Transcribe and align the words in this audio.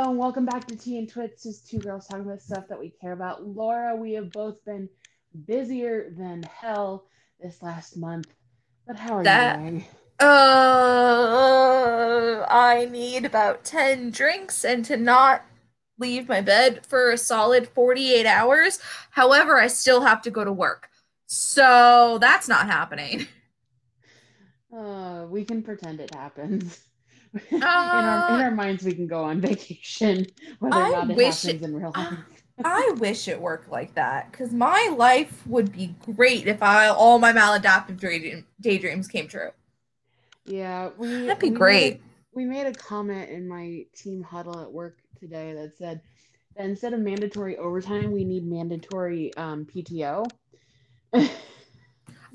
Hello 0.00 0.12
and 0.12 0.18
welcome 0.18 0.46
back 0.46 0.66
to 0.66 0.74
Tea 0.74 0.96
and 0.96 1.06
Twits, 1.06 1.42
just 1.42 1.68
two 1.68 1.78
girls 1.78 2.06
talking 2.06 2.24
about 2.24 2.40
stuff 2.40 2.66
that 2.68 2.78
we 2.80 2.88
care 2.88 3.12
about. 3.12 3.46
Laura, 3.46 3.94
we 3.94 4.14
have 4.14 4.32
both 4.32 4.64
been 4.64 4.88
busier 5.44 6.14
than 6.16 6.42
hell 6.42 7.04
this 7.38 7.60
last 7.60 7.98
month, 7.98 8.28
but 8.86 8.96
how 8.96 9.18
are 9.18 9.24
That- 9.24 9.58
you 9.58 9.62
doing? 9.62 9.84
Uh, 10.18 10.26
I 12.48 12.88
need 12.90 13.26
about 13.26 13.62
10 13.62 14.10
drinks 14.10 14.64
and 14.64 14.86
to 14.86 14.96
not 14.96 15.42
leave 15.98 16.30
my 16.30 16.40
bed 16.40 16.86
for 16.86 17.10
a 17.10 17.18
solid 17.18 17.68
48 17.68 18.24
hours. 18.24 18.78
However, 19.10 19.58
I 19.58 19.66
still 19.66 20.00
have 20.00 20.22
to 20.22 20.30
go 20.30 20.44
to 20.44 20.52
work. 20.52 20.88
So 21.26 22.16
that's 22.22 22.48
not 22.48 22.64
happening. 22.68 23.26
Uh, 24.72 25.26
we 25.28 25.44
can 25.44 25.64
pretend 25.64 25.98
it 25.98 26.14
happens. 26.14 26.89
in, 27.50 27.62
our, 27.62 28.34
in 28.34 28.40
our 28.40 28.50
minds, 28.50 28.82
we 28.84 28.92
can 28.92 29.06
go 29.06 29.22
on 29.24 29.40
vacation, 29.40 30.26
whether 30.58 30.76
or 30.76 30.82
I 30.84 30.90
not 30.90 31.10
it 31.10 31.16
wish 31.16 31.42
happens 31.42 31.62
it- 31.62 31.66
in 31.66 31.76
real 31.76 31.92
life. 31.94 32.18
I 32.62 32.92
wish 32.98 33.26
it 33.26 33.40
worked 33.40 33.70
like 33.70 33.94
that 33.94 34.30
because 34.30 34.52
my 34.52 34.92
life 34.94 35.46
would 35.46 35.72
be 35.72 35.94
great 36.14 36.46
if 36.46 36.62
I 36.62 36.88
all 36.88 37.18
my 37.18 37.32
maladaptive 37.32 37.98
daydream, 37.98 38.44
daydreams 38.60 39.08
came 39.08 39.28
true. 39.28 39.50
Yeah, 40.44 40.90
we 40.98 41.26
That'd 41.26 41.38
be 41.38 41.48
we 41.50 41.56
great. 41.56 41.94
a- 41.94 42.00
we 42.34 42.44
made 42.44 42.66
a 42.66 42.72
comment 42.74 43.30
in 43.30 43.48
my 43.48 43.86
team 43.96 44.22
huddle 44.22 44.60
at 44.60 44.70
work 44.70 44.98
today 45.18 45.54
that 45.54 45.72
said 45.78 46.00
that 46.56 46.64
instead 46.66 46.92
of 46.92 47.00
mandatory 47.00 47.56
overtime, 47.56 48.12
we 48.12 48.24
need 48.24 48.44
mandatory 48.46 49.34
um, 49.36 49.64
PTO. 49.64 50.26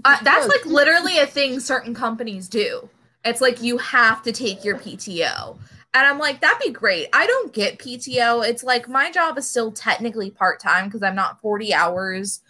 Uh, 0.03 0.17
that's 0.23 0.48
like 0.48 0.66
literally 0.67 1.17
a 1.17 1.25
thing 1.25 1.59
certain 1.59 1.94
companies 1.95 2.48
do. 2.48 2.88
It's 3.25 3.41
like 3.41 3.61
you 3.61 3.77
have 3.79 4.21
to 4.23 4.31
take 4.31 4.63
your 4.63 4.77
PTO. 4.77 5.57
And 5.93 6.05
I'm 6.05 6.20
like, 6.20 6.41
that'd 6.41 6.59
be 6.59 6.71
great. 6.71 7.07
I 7.13 7.25
don't 7.25 7.53
get 7.53 7.79
PTO. 7.79 8.47
It's 8.47 8.63
like 8.63 8.88
my 8.89 9.11
job 9.11 9.38
is 9.38 9.49
still 9.49 9.71
technically 9.71 10.29
part 10.29 10.59
time 10.59 10.86
because 10.86 11.02
I'm 11.02 11.16
not 11.16 11.41
40 11.41 11.73
hours 11.73 12.41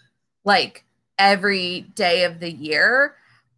like 0.44 0.84
every 1.18 1.82
day 1.96 2.24
of 2.24 2.40
the 2.40 2.52
year. 2.52 3.16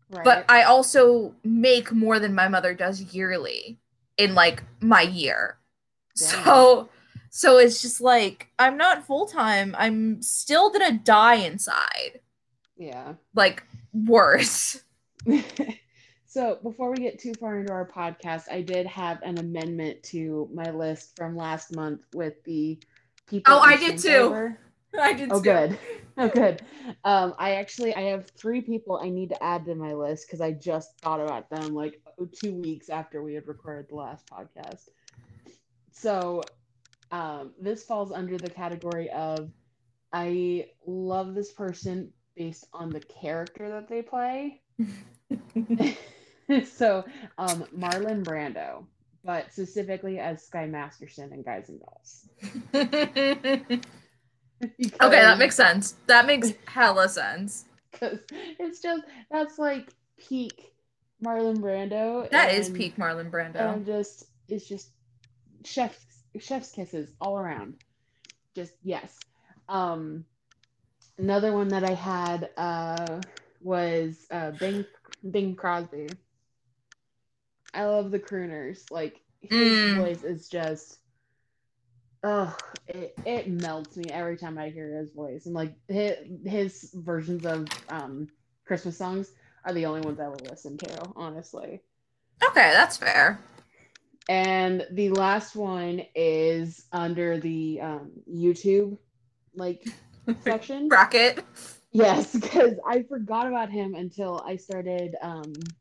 right. 0.09 0.23
But 0.23 0.45
I 0.49 0.63
also 0.63 1.33
make 1.43 1.91
more 1.91 2.19
than 2.19 2.35
my 2.35 2.47
mother 2.49 2.73
does 2.73 3.01
yearly 3.13 3.79
in 4.17 4.35
like 4.35 4.61
my 4.81 5.01
year. 5.01 5.57
Damn. 6.17 6.43
So 6.43 6.89
so 7.29 7.57
it's 7.57 7.81
just 7.81 8.01
like 8.01 8.49
I'm 8.59 8.77
not 8.77 9.05
full 9.05 9.25
time. 9.25 9.75
I'm 9.77 10.21
still 10.21 10.69
gonna 10.69 10.99
die 11.03 11.35
inside. 11.35 12.19
yeah. 12.77 13.13
Like 13.33 13.63
worse. 13.93 14.81
so 16.27 16.59
before 16.63 16.91
we 16.91 16.97
get 16.97 17.19
too 17.19 17.33
far 17.35 17.57
into 17.59 17.71
our 17.71 17.87
podcast, 17.87 18.51
I 18.51 18.61
did 18.61 18.85
have 18.87 19.21
an 19.23 19.37
amendment 19.39 20.03
to 20.05 20.49
my 20.53 20.71
list 20.71 21.15
from 21.15 21.35
last 21.37 21.73
month 21.75 22.01
with 22.13 22.43
the 22.43 22.79
people. 23.27 23.53
Oh, 23.53 23.59
I 23.59 23.77
did 23.77 23.97
too. 23.97 24.11
over. 24.11 24.59
I 24.99 25.13
did 25.13 25.31
Oh, 25.31 25.39
too. 25.39 25.43
good. 25.43 25.79
Oh, 26.19 26.29
good. 26.29 26.63
Um, 27.03 27.35
I 27.37 27.55
actually 27.57 27.93
I 27.95 28.01
have 28.09 28.31
three 28.31 28.61
people 28.61 28.99
I 28.99 29.09
need 29.09 29.29
to 29.29 29.43
add 29.43 29.65
to 29.65 29.75
my 29.75 29.93
list 29.93 30.25
because 30.27 30.41
I 30.41 30.51
just 30.51 30.99
thought 31.03 31.19
about 31.21 31.47
them 31.51 31.75
like 31.75 32.01
two 32.33 32.55
weeks 32.55 32.89
after 32.89 33.21
we 33.21 33.35
had 33.35 33.47
recorded 33.47 33.85
the 33.89 33.95
last 33.97 34.25
podcast. 34.27 34.89
So, 35.91 36.49
um, 37.11 37.53
this 37.59 37.83
falls 37.83 38.11
under 38.11 38.37
the 38.39 38.49
category 38.49 39.09
of 39.11 39.51
I 40.11 40.69
love 40.87 41.35
this 41.35 41.51
person 41.53 42.11
based 42.35 42.65
on 42.73 42.91
the 42.91 43.01
character 43.01 43.69
that 43.69 43.87
they 43.87 44.01
play. 44.01 44.61
so, 46.65 47.03
um, 47.37 47.65
Marlon 47.77 48.23
Brando, 48.23 48.85
but 49.23 49.51
specifically 49.51 50.19
as 50.19 50.43
Sky 50.45 50.65
Masterson 50.65 51.33
in 51.33 51.43
Guys 51.43 51.69
and 51.69 51.81
Dolls. 51.81 52.29
okay, 55.01 55.21
that 55.21 55.37
makes 55.37 55.55
sense. 55.55 55.95
That 56.07 56.25
makes 56.25 56.53
hella 56.65 57.09
sense. 57.09 57.65
because 57.91 58.19
it's 58.59 58.81
just 58.81 59.03
that's 59.29 59.59
like 59.59 59.89
peak 60.17 60.73
Marlon 61.23 61.57
Brando. 61.57 62.29
That 62.29 62.53
is 62.53 62.67
and- 62.67 62.77
peak 62.77 62.97
Marlon 62.97 63.29
Brando. 63.31 63.73
And 63.73 63.85
just 63.85 64.25
it's 64.47 64.67
just 64.67 64.89
chef's 65.65 66.05
chef's 66.39 66.71
kisses 66.71 67.11
all 67.19 67.37
around. 67.37 67.75
Just 68.55 68.73
yes. 68.83 69.19
Um, 69.69 70.25
another 71.17 71.51
one 71.53 71.67
that 71.69 71.83
I 71.83 71.93
had 71.93 72.49
uh 72.57 73.19
was 73.61 74.25
uh 74.31 74.51
Bing 74.51 74.85
Bing 75.29 75.55
Crosby. 75.55 76.07
I 77.77 77.85
love 77.85 78.11
the 78.11 78.19
crooners. 78.19 78.91
Like 78.91 79.21
his 79.41 79.83
Mm. 79.83 79.93
voice 79.93 80.23
is 80.23 80.49
just 80.49 80.99
oh 82.23 82.55
it, 82.87 83.19
it 83.25 83.49
melts 83.49 83.97
me 83.97 84.11
every 84.11 84.37
time 84.37 84.57
I 84.57 84.69
hear 84.69 84.97
his 84.97 85.11
voice. 85.11 85.45
And 85.45 85.55
like 85.55 85.75
his, 85.87 86.15
his 86.45 86.91
versions 86.95 87.45
of 87.45 87.67
um 87.89 88.29
Christmas 88.65 88.97
songs 88.97 89.31
are 89.65 89.73
the 89.73 89.85
only 89.85 90.01
ones 90.01 90.19
I 90.19 90.27
will 90.29 90.43
listen 90.49 90.77
to, 90.79 91.11
honestly. 91.15 91.81
okay, 92.43 92.71
that's 92.73 92.97
fair. 92.97 93.39
And 94.29 94.85
the 94.91 95.09
last 95.09 95.55
one 95.55 96.01
is 96.15 96.85
under 96.91 97.39
the 97.39 97.81
um, 97.81 98.11
YouTube 98.31 98.97
like 99.55 99.87
section. 100.39 100.89
Bracket. 100.89 101.43
Yes, 101.91 102.33
because 102.33 102.75
I 102.87 103.03
forgot 103.03 103.47
about 103.47 103.71
him 103.71 103.95
until 103.95 104.41
I 104.45 104.57
started. 104.57 105.15
Um, 105.21 105.75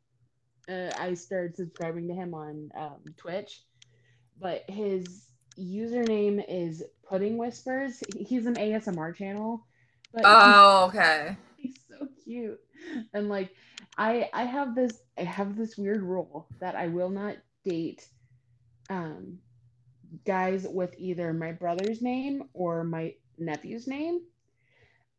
uh, 0.69 0.91
I 0.99 1.15
started 1.15 1.57
subscribing 1.57 2.09
to 2.09 2.15
him 2.15 2.35
on 2.35 2.71
um, 2.77 3.01
Twitch, 3.17 3.63
but 4.41 4.65
his 4.69 5.27
username 5.59 6.45
is 6.49 6.83
Pudding 7.09 7.39
Whispers. 7.39 8.03
He's 8.19 8.47
an 8.47 8.55
ASMR 8.55 9.15
channel, 9.15 9.67
but 10.13 10.23
Oh, 10.25 10.87
okay. 10.89 11.37
he's 11.57 11.79
so 11.89 12.09
cute. 12.25 12.61
And 13.15 13.29
like, 13.29 13.51
I 13.97 14.29
I 14.33 14.45
have 14.45 14.75
this 14.75 15.01
I 15.17 15.23
have 15.23 15.57
this 15.57 15.77
weird 15.77 16.03
rule 16.03 16.49
that 16.61 16.75
I 16.75 16.89
will 16.89 17.11
not 17.11 17.37
date, 17.65 18.07
um, 18.91 19.39
guys 20.25 20.67
with 20.69 20.95
either 20.99 21.33
my 21.33 21.53
brother's 21.53 22.03
name 22.03 22.45
or 22.53 22.85
my 22.85 23.15
nephew's 23.39 23.87
name. 23.87 24.21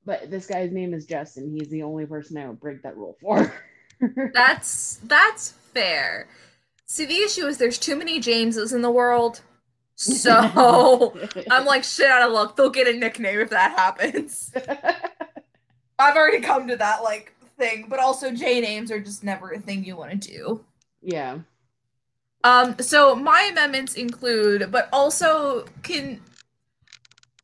But 0.05 0.29
this 0.31 0.47
guy's 0.47 0.71
name 0.71 0.93
is 0.93 1.05
Justin. 1.05 1.51
He's 1.51 1.69
the 1.69 1.83
only 1.83 2.05
person 2.05 2.37
I 2.37 2.47
would 2.47 2.59
break 2.61 2.83
that 2.83 2.95
rule 2.95 3.17
for. 3.19 3.53
That's 4.33 4.99
that's 5.03 5.51
fair. 5.73 6.27
See, 6.85 7.05
the 7.05 7.17
issue 7.17 7.45
is 7.45 7.57
there's 7.57 7.77
too 7.77 7.95
many 7.95 8.19
Jameses 8.19 8.73
in 8.73 8.81
the 8.81 8.91
world. 8.91 9.41
So 9.95 11.17
I'm 11.51 11.65
like 11.65 11.83
shit 11.83 12.09
out 12.09 12.27
of 12.27 12.33
luck. 12.33 12.55
They'll 12.55 12.69
get 12.69 12.87
a 12.87 12.93
nickname 12.93 13.39
if 13.39 13.49
that 13.49 13.71
happens. 13.71 14.53
I've 15.99 16.15
already 16.15 16.41
come 16.41 16.67
to 16.67 16.77
that 16.77 17.03
like 17.03 17.33
thing, 17.57 17.87
but 17.89 17.99
also 17.99 18.31
J 18.31 18.61
names 18.61 18.91
are 18.91 18.99
just 18.99 19.23
never 19.23 19.51
a 19.51 19.59
thing 19.59 19.83
you 19.83 19.95
want 19.97 20.11
to 20.21 20.31
do. 20.31 20.65
yeah. 21.01 21.39
Um, 22.43 22.77
so 22.79 23.15
my 23.15 23.49
amendments 23.51 23.95
include, 23.95 24.71
but 24.71 24.87
also 24.93 25.65
can 25.81 26.21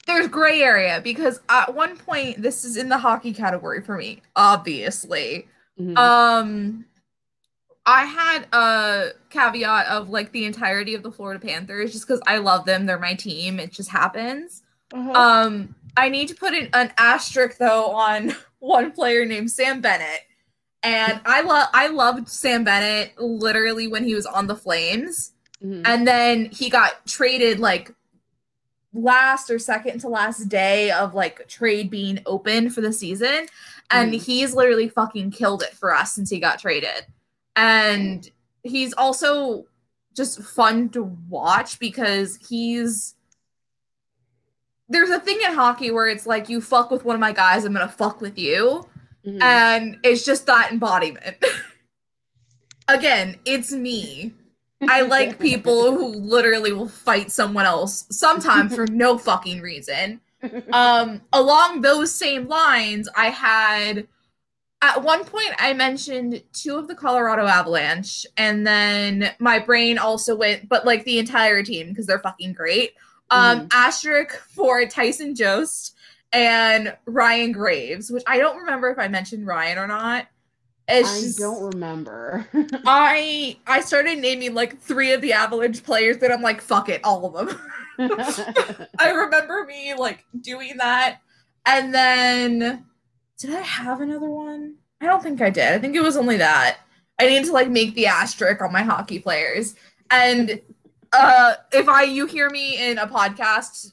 there's 0.06 0.28
gray 0.28 0.62
area 0.62 1.02
because 1.04 1.40
at 1.50 1.74
one 1.74 1.98
point 1.98 2.42
this 2.42 2.64
is 2.64 2.78
in 2.78 2.90
the 2.90 2.98
hockey 2.98 3.34
category 3.34 3.82
for 3.82 3.98
me, 3.98 4.22
obviously. 4.36 5.48
Mhm. 5.80 5.98
Um 5.98 6.86
I 7.86 8.06
had 8.06 8.48
a 8.54 9.10
caveat 9.30 9.88
of 9.88 10.10
like 10.10 10.32
the 10.32 10.46
entirety 10.46 10.96
of 10.96 11.04
the 11.04 11.12
Florida 11.12 11.46
Panthers 11.46 11.92
just 11.92 12.08
because 12.08 12.22
I 12.26 12.38
love 12.38 12.66
them. 12.66 12.86
They're 12.86 12.98
my 13.00 13.14
team. 13.14 13.60
It 13.60 13.72
just 13.72 13.90
happens. 13.90 14.64
Uh-huh. 14.94 15.12
Um, 15.12 15.76
I 15.98 16.08
need 16.08 16.30
to 16.30 16.36
put 16.36 16.54
an, 16.54 16.70
an 16.74 16.94
asterisk 16.98 17.58
though 17.58 17.88
on 17.92 18.36
one 18.60 18.92
player 18.92 19.26
named 19.26 19.52
Sam 19.52 19.82
Bennett. 19.82 20.22
And 20.82 21.20
I 21.26 21.42
love 21.42 21.68
I 21.74 21.88
loved 21.88 22.30
Sam 22.30 22.64
Bennett 22.64 23.20
literally 23.20 23.88
when 23.88 24.04
he 24.06 24.16
was 24.16 24.26
on 24.26 24.48
the 24.48 24.56
Flames. 24.56 25.34
Mhm. 25.64 25.82
And 25.86 26.08
then 26.08 26.46
he 26.46 26.70
got 26.70 27.06
traded 27.06 27.60
like 27.60 27.94
last 28.94 29.50
or 29.50 29.58
second 29.60 30.00
to 30.00 30.08
last 30.08 30.48
day 30.48 30.92
of 30.92 31.16
like 31.16 31.48
trade 31.48 31.90
being 31.90 32.20
open 32.26 32.70
for 32.70 32.82
the 32.82 32.94
season. 32.94 33.48
And 33.94 34.12
Mhm. 34.14 34.22
he's 34.24 34.54
literally 34.54 34.90
fucking 34.90 35.32
killed 35.32 35.62
it 35.64 35.74
for 35.74 35.94
us 35.94 36.12
since 36.14 36.30
he 36.30 36.40
got 36.40 36.60
traded. 36.60 37.06
And 37.56 38.30
he's 38.64 38.94
also 38.94 39.66
just 40.16 40.42
fun 40.42 40.90
to 40.90 41.04
watch 41.30 41.80
because 41.80 42.38
he's 42.50 43.16
there's 44.90 45.10
a 45.10 45.20
thing 45.20 45.40
in 45.42 45.54
hockey 45.54 45.90
where 45.92 46.08
it's 46.08 46.26
like 46.28 46.50
you 46.50 46.62
fuck 46.62 46.92
with 46.92 47.04
one 47.06 47.16
of 47.16 47.20
my 47.20 47.32
guys, 47.32 47.64
I'm 47.66 47.74
gonna 47.74 47.88
fuck 47.88 48.20
with 48.22 48.38
you. 48.38 48.88
Mhm. 49.26 49.42
And 49.42 49.98
it's 50.04 50.26
just 50.26 50.46
that 50.48 50.72
embodiment. 50.72 51.38
Again, 52.88 53.38
it's 53.46 53.72
me. 53.72 54.34
I 54.82 55.02
like 55.02 55.40
people 55.50 55.96
who 55.96 56.08
literally 56.08 56.74
will 56.74 56.90
fight 56.90 57.32
someone 57.32 57.66
else 57.66 58.06
sometimes 58.12 58.76
for 58.76 58.86
no 58.92 59.18
fucking 59.18 59.62
reason. 59.62 60.20
Um, 60.72 61.22
along 61.32 61.82
those 61.82 62.14
same 62.14 62.48
lines, 62.48 63.08
I 63.16 63.30
had 63.30 64.08
at 64.82 65.02
one 65.02 65.24
point 65.24 65.52
I 65.60 65.74
mentioned 65.74 66.44
two 66.52 66.78
of 66.78 66.88
the 66.88 66.96
Colorado 66.96 67.46
Avalanche, 67.46 68.26
and 68.36 68.68
then 68.68 69.32
my 69.40 69.60
brain 69.60 69.98
also 69.98 70.36
went, 70.36 70.68
but 70.68 70.86
like 70.86 71.06
the 71.06 71.20
entire 71.20 71.64
team 71.64 71.90
because 71.90 72.06
they're 72.06 72.20
fucking 72.20 72.54
great. 72.54 72.92
Um, 73.30 73.62
Mhm. 73.62 73.68
asterisk 73.72 74.36
for 74.50 74.86
Tyson 74.86 75.36
Jost 75.36 75.96
and 76.34 76.96
Ryan 77.06 77.52
Graves, 77.52 78.12
which 78.12 78.24
I 78.28 78.38
don't 78.40 78.58
remember 78.58 78.90
if 78.90 79.00
I 79.00 79.08
mentioned 79.08 79.48
Ryan 79.48 79.78
or 79.78 79.88
not. 79.88 80.28
It's 80.90 81.08
I 81.18 81.22
just, 81.22 81.40
don't 81.40 81.62
remember. 81.64 82.46
I 82.86 83.58
I 83.66 83.80
started 83.82 84.20
naming 84.20 84.54
like 84.54 84.82
three 84.82 85.14
of 85.14 85.22
the 85.22 85.32
Avalanche 85.32 85.82
players, 85.84 86.18
but 86.18 86.30
I'm 86.32 86.42
like, 86.42 86.62
fuck 86.62 86.90
it, 86.90 87.00
all 87.06 87.26
of 87.26 87.48
them. 87.48 87.58
I 89.00 89.10
remember 89.10 89.66
me 89.66 89.94
like 89.94 90.26
doing 90.40 90.78
that. 90.78 91.20
And 91.66 91.94
then 91.94 92.86
did 93.38 93.54
I 93.54 93.62
have 93.62 94.02
another 94.02 94.30
one? 94.30 94.76
I 95.02 95.06
don't 95.06 95.22
think 95.22 95.42
I 95.42 95.50
did. 95.50 95.74
I 95.74 95.80
think 95.80 95.96
it 95.96 96.02
was 96.02 96.18
only 96.18 96.38
that. 96.38 96.80
I 97.20 97.28
need 97.28 97.46
to 97.46 97.52
like 97.52 97.70
make 97.70 97.96
the 97.96 98.08
asterisk 98.08 98.62
on 98.62 98.72
my 98.72 98.84
hockey 98.84 99.20
players. 99.20 99.76
And 100.10 100.62
uh 101.12 101.56
if 101.72 101.88
I 101.88 102.04
you 102.04 102.26
hear 102.26 102.50
me 102.50 102.90
in 102.90 102.98
a 102.98 103.08
podcast 103.08 103.92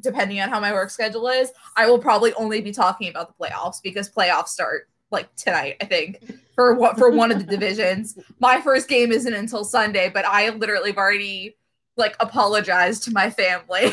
depending 0.00 0.40
on 0.40 0.48
how 0.48 0.60
my 0.60 0.72
work 0.72 0.90
schedule 0.90 1.28
is, 1.28 1.52
I 1.76 1.88
will 1.88 1.98
probably 1.98 2.32
only 2.34 2.60
be 2.60 2.72
talking 2.72 3.08
about 3.08 3.28
the 3.28 3.44
playoffs 3.44 3.82
because 3.82 4.10
playoffs 4.10 4.48
start 4.48 4.88
like 5.10 5.34
tonight, 5.36 5.76
I 5.80 5.84
think, 5.84 6.20
for 6.54 6.74
what 6.74 6.98
for 6.98 7.10
one 7.10 7.30
of 7.32 7.38
the 7.38 7.44
divisions. 7.56 8.18
My 8.40 8.60
first 8.60 8.88
game 8.88 9.12
isn't 9.12 9.32
until 9.32 9.64
Sunday, 9.64 10.10
but 10.12 10.24
I 10.26 10.50
literally 10.50 10.90
have 10.90 10.98
already 10.98 11.56
like 11.96 12.16
apologize 12.20 13.00
to 13.00 13.10
my 13.10 13.30
family. 13.30 13.92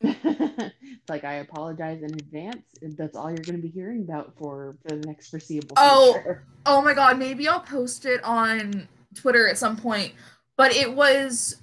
it's 0.00 0.72
like 1.08 1.24
I 1.24 1.34
apologize 1.34 2.02
in 2.02 2.12
advance. 2.14 2.62
That's 2.82 3.16
all 3.16 3.28
you're 3.30 3.44
going 3.44 3.56
to 3.56 3.62
be 3.62 3.68
hearing 3.68 4.02
about 4.02 4.32
for 4.38 4.76
for 4.82 4.96
the 4.96 5.06
next 5.06 5.30
foreseeable 5.30 5.74
Oh. 5.76 6.14
future. 6.14 6.44
Oh 6.66 6.82
my 6.82 6.94
god, 6.94 7.18
maybe 7.18 7.48
I'll 7.48 7.60
post 7.60 8.04
it 8.06 8.22
on 8.24 8.88
Twitter 9.14 9.48
at 9.48 9.58
some 9.58 9.76
point. 9.76 10.12
But 10.56 10.74
it 10.74 10.92
was 10.94 11.56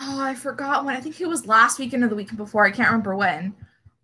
oh, 0.00 0.20
I 0.20 0.34
forgot 0.34 0.84
when. 0.84 0.96
I 0.96 1.00
think 1.00 1.20
it 1.20 1.28
was 1.28 1.46
last 1.46 1.78
weekend 1.78 2.04
or 2.04 2.08
the 2.08 2.14
weekend 2.16 2.38
before. 2.38 2.64
I 2.66 2.70
can't 2.70 2.88
remember 2.88 3.14
when. 3.16 3.54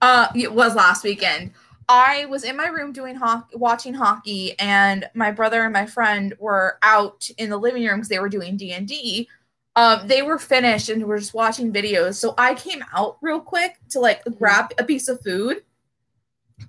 Uh 0.01 0.29
it 0.35 0.53
was 0.53 0.75
last 0.75 1.05
weekend. 1.05 1.53
I 1.87 2.25
was 2.27 2.45
in 2.45 2.57
my 2.57 2.67
room 2.69 2.93
doing 2.93 3.15
hockey, 3.15 3.57
watching 3.57 3.93
hockey, 3.93 4.59
and 4.59 5.05
my 5.15 5.31
brother 5.31 5.63
and 5.65 5.73
my 5.73 5.85
friend 5.85 6.33
were 6.39 6.79
out 6.83 7.29
in 7.37 7.51
the 7.51 7.59
living 7.59 7.85
room 7.85 7.97
because 7.97 8.09
they 8.09 8.19
were 8.19 8.31
doing 8.31 8.57
D 8.57 8.73
and 8.73 8.89
D. 8.89 9.29
Um, 9.77 10.07
they 10.07 10.23
were 10.23 10.39
finished 10.39 10.89
and 10.89 11.05
were 11.05 11.19
just 11.19 11.35
watching 11.35 11.73
videos. 11.73 12.15
So 12.15 12.35
I 12.39 12.55
came 12.55 12.85
out 12.95 13.19
real 13.21 13.41
quick 13.41 13.79
to 13.91 14.01
like 14.01 14.23
grab 14.39 14.73
a 14.79 14.85
piece 14.85 15.09
of 15.09 15.21
food. 15.21 15.63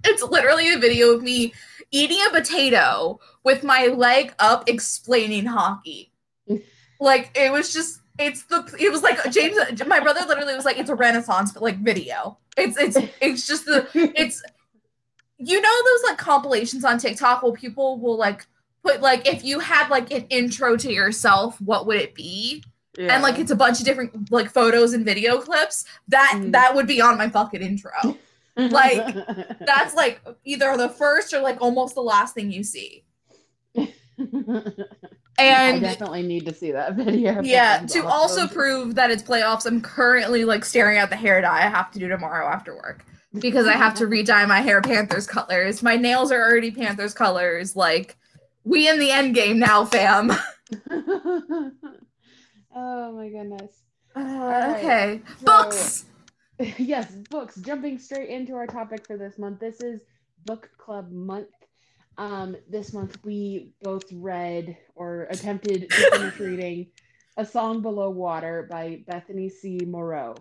It's 0.03 0.23
literally 0.23 0.73
a 0.73 0.79
video 0.79 1.11
of 1.11 1.21
me 1.21 1.53
eating 1.91 2.17
a 2.27 2.31
potato 2.31 3.19
with 3.43 3.63
my 3.63 3.87
leg 3.87 4.33
up 4.39 4.67
explaining 4.67 5.45
hockey. 5.45 6.11
like 6.99 7.31
it 7.35 7.51
was 7.51 7.71
just 7.71 8.01
it's 8.17 8.43
the 8.45 8.75
it 8.79 8.91
was 8.91 9.03
like 9.03 9.19
James 9.31 9.57
my 9.85 9.99
brother 9.99 10.21
literally 10.27 10.55
was 10.55 10.65
like 10.65 10.77
it's 10.77 10.89
a 10.89 10.95
renaissance 10.95 11.51
but 11.51 11.61
like 11.61 11.77
video. 11.77 12.37
It's 12.57 12.77
it's 12.77 12.97
it's 13.21 13.47
just 13.47 13.65
the 13.65 13.87
it's 13.93 14.41
you 15.37 15.61
know 15.61 15.83
those 15.85 16.09
like 16.09 16.17
compilations 16.17 16.85
on 16.85 16.97
TikTok 16.97 17.43
where 17.43 17.51
people 17.51 17.99
will 17.99 18.17
like 18.17 18.47
put 18.83 19.01
like 19.01 19.27
if 19.27 19.43
you 19.43 19.59
had 19.59 19.89
like 19.89 20.11
an 20.11 20.25
intro 20.29 20.75
to 20.77 20.91
yourself, 20.91 21.59
what 21.61 21.85
would 21.85 21.97
it 21.97 22.15
be? 22.15 22.63
And 22.97 23.23
like 23.23 23.39
it's 23.39 23.51
a 23.51 23.55
bunch 23.55 23.79
of 23.79 23.85
different 23.85 24.31
like 24.31 24.49
photos 24.49 24.93
and 24.93 25.05
video 25.05 25.39
clips. 25.39 25.85
That 26.07 26.33
Mhm. 26.35 26.51
that 26.53 26.75
would 26.75 26.87
be 26.87 27.01
on 27.01 27.17
my 27.17 27.29
fucking 27.29 27.61
intro. 27.61 27.91
like, 28.57 29.15
That's 29.59 29.95
like 29.95 30.21
either 30.45 30.77
the 30.77 30.89
first 30.89 31.33
or 31.33 31.41
like 31.41 31.61
almost 31.61 31.95
the 31.95 32.01
last 32.01 32.33
thing 32.35 32.51
you 32.51 32.63
see. 32.63 33.03
And 35.37 35.75
I 35.75 35.79
definitely 35.79 36.23
need 36.23 36.45
to 36.45 36.53
see 36.53 36.71
that 36.71 36.95
video. 36.95 37.41
Yeah, 37.43 37.85
to 37.87 38.05
also 38.05 38.47
prove 38.47 38.95
that 38.95 39.11
it's 39.11 39.21
playoffs, 39.21 39.65
I'm 39.65 39.81
currently 39.81 40.45
like 40.45 40.63
staring 40.63 40.97
at 40.97 41.09
the 41.09 41.17
hair 41.17 41.41
dye 41.41 41.57
I 41.65 41.69
have 41.69 41.91
to 41.91 41.99
do 41.99 42.07
tomorrow 42.07 42.47
after 42.47 42.73
work 42.73 43.03
because 43.33 43.67
I 43.67 43.73
have 43.73 43.95
to 43.95 44.07
re-dye 44.07 44.45
my 44.45 44.61
hair 44.61 44.81
Panthers 44.81 45.27
colors. 45.27 45.83
My 45.83 45.97
nails 45.97 46.31
are 46.31 46.41
already 46.41 46.71
Panthers 46.71 47.13
colors. 47.13 47.75
Like 47.75 48.15
we 48.63 48.87
in 48.87 48.97
the 48.97 49.11
end 49.11 49.35
game 49.35 49.59
now, 49.59 49.83
fam. 49.83 50.31
My 53.25 53.31
goodness. 53.31 53.71
Uh, 54.15 54.21
right, 54.21 54.75
okay, 54.77 55.21
so- 55.39 55.45
books. 55.45 56.05
yes, 56.77 57.11
books. 57.31 57.55
Jumping 57.55 57.97
straight 57.97 58.29
into 58.29 58.53
our 58.53 58.67
topic 58.67 59.07
for 59.07 59.17
this 59.17 59.39
month. 59.39 59.59
This 59.59 59.81
is 59.81 60.01
book 60.45 60.69
club 60.77 61.11
month. 61.11 61.47
Um, 62.19 62.55
this 62.69 62.93
month 62.93 63.17
we 63.25 63.73
both 63.81 64.03
read 64.13 64.77
or 64.93 65.23
attempted 65.31 65.89
to 65.89 66.11
finish 66.11 66.39
reading 66.39 66.87
A 67.37 67.45
Song 67.45 67.81
Below 67.81 68.11
Water 68.11 68.67
by 68.69 69.03
Bethany 69.07 69.49
C. 69.49 69.79
Morrow. 69.83 70.35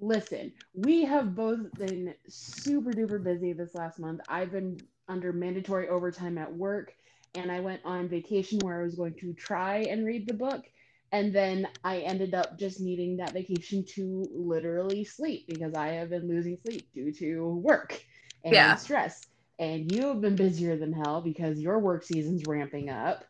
Listen, 0.00 0.50
we 0.74 1.04
have 1.04 1.36
both 1.36 1.70
been 1.74 2.14
super 2.26 2.90
duper 2.90 3.22
busy 3.22 3.52
this 3.52 3.74
last 3.74 3.98
month. 3.98 4.22
I've 4.28 4.50
been 4.50 4.78
under 5.08 5.30
mandatory 5.34 5.88
overtime 5.88 6.38
at 6.38 6.50
work, 6.50 6.94
and 7.34 7.52
I 7.52 7.60
went 7.60 7.82
on 7.84 8.08
vacation 8.08 8.60
where 8.60 8.80
I 8.80 8.84
was 8.84 8.94
going 8.94 9.14
to 9.20 9.34
try 9.34 9.80
and 9.90 10.06
read 10.06 10.26
the 10.26 10.34
book 10.34 10.64
and 11.12 11.32
then 11.32 11.68
I 11.84 11.98
ended 11.98 12.34
up 12.34 12.58
just 12.58 12.80
needing 12.80 13.16
that 13.16 13.32
vacation 13.32 13.84
to 13.94 14.28
literally 14.32 15.04
sleep 15.04 15.46
because 15.48 15.74
I 15.74 15.88
have 15.88 16.10
been 16.10 16.28
losing 16.28 16.56
sleep 16.56 16.88
due 16.94 17.12
to 17.14 17.48
work 17.56 18.00
and 18.44 18.54
Yeah. 18.54 18.76
stress. 18.76 19.26
And 19.58 19.90
you 19.92 20.06
have 20.08 20.20
been 20.20 20.36
busier 20.36 20.76
than 20.76 20.92
hell 20.92 21.20
because 21.20 21.58
your 21.60 21.78
work 21.78 22.04
season's 22.04 22.42
ramping 22.46 22.88
up. 22.90 23.24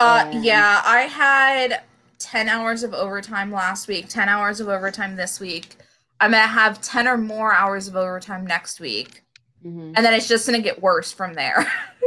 Uh, 0.00 0.24
And- 0.26 0.44
yeah, 0.44 0.82
I 0.84 1.02
had 1.02 1.82
10 2.18 2.48
hours 2.48 2.82
of 2.82 2.92
overtime 2.94 3.52
last 3.52 3.86
week, 3.86 4.08
10 4.08 4.28
hours 4.28 4.58
of 4.60 4.68
overtime 4.68 5.16
this 5.16 5.38
week. 5.38 5.76
I'm 6.18 6.30
gonna 6.30 6.46
have 6.46 6.80
10 6.80 7.06
or 7.06 7.18
more 7.18 7.52
hours 7.52 7.86
of 7.88 7.96
overtime 7.96 8.46
next 8.46 8.80
week. 8.80 9.22
Mhm. 9.64 9.92
And 9.94 10.04
then 10.04 10.14
it's 10.14 10.26
just 10.28 10.46
gonna 10.46 10.60
get 10.62 10.80
worse 10.82 11.12
from 11.12 11.34
there. 11.34 11.70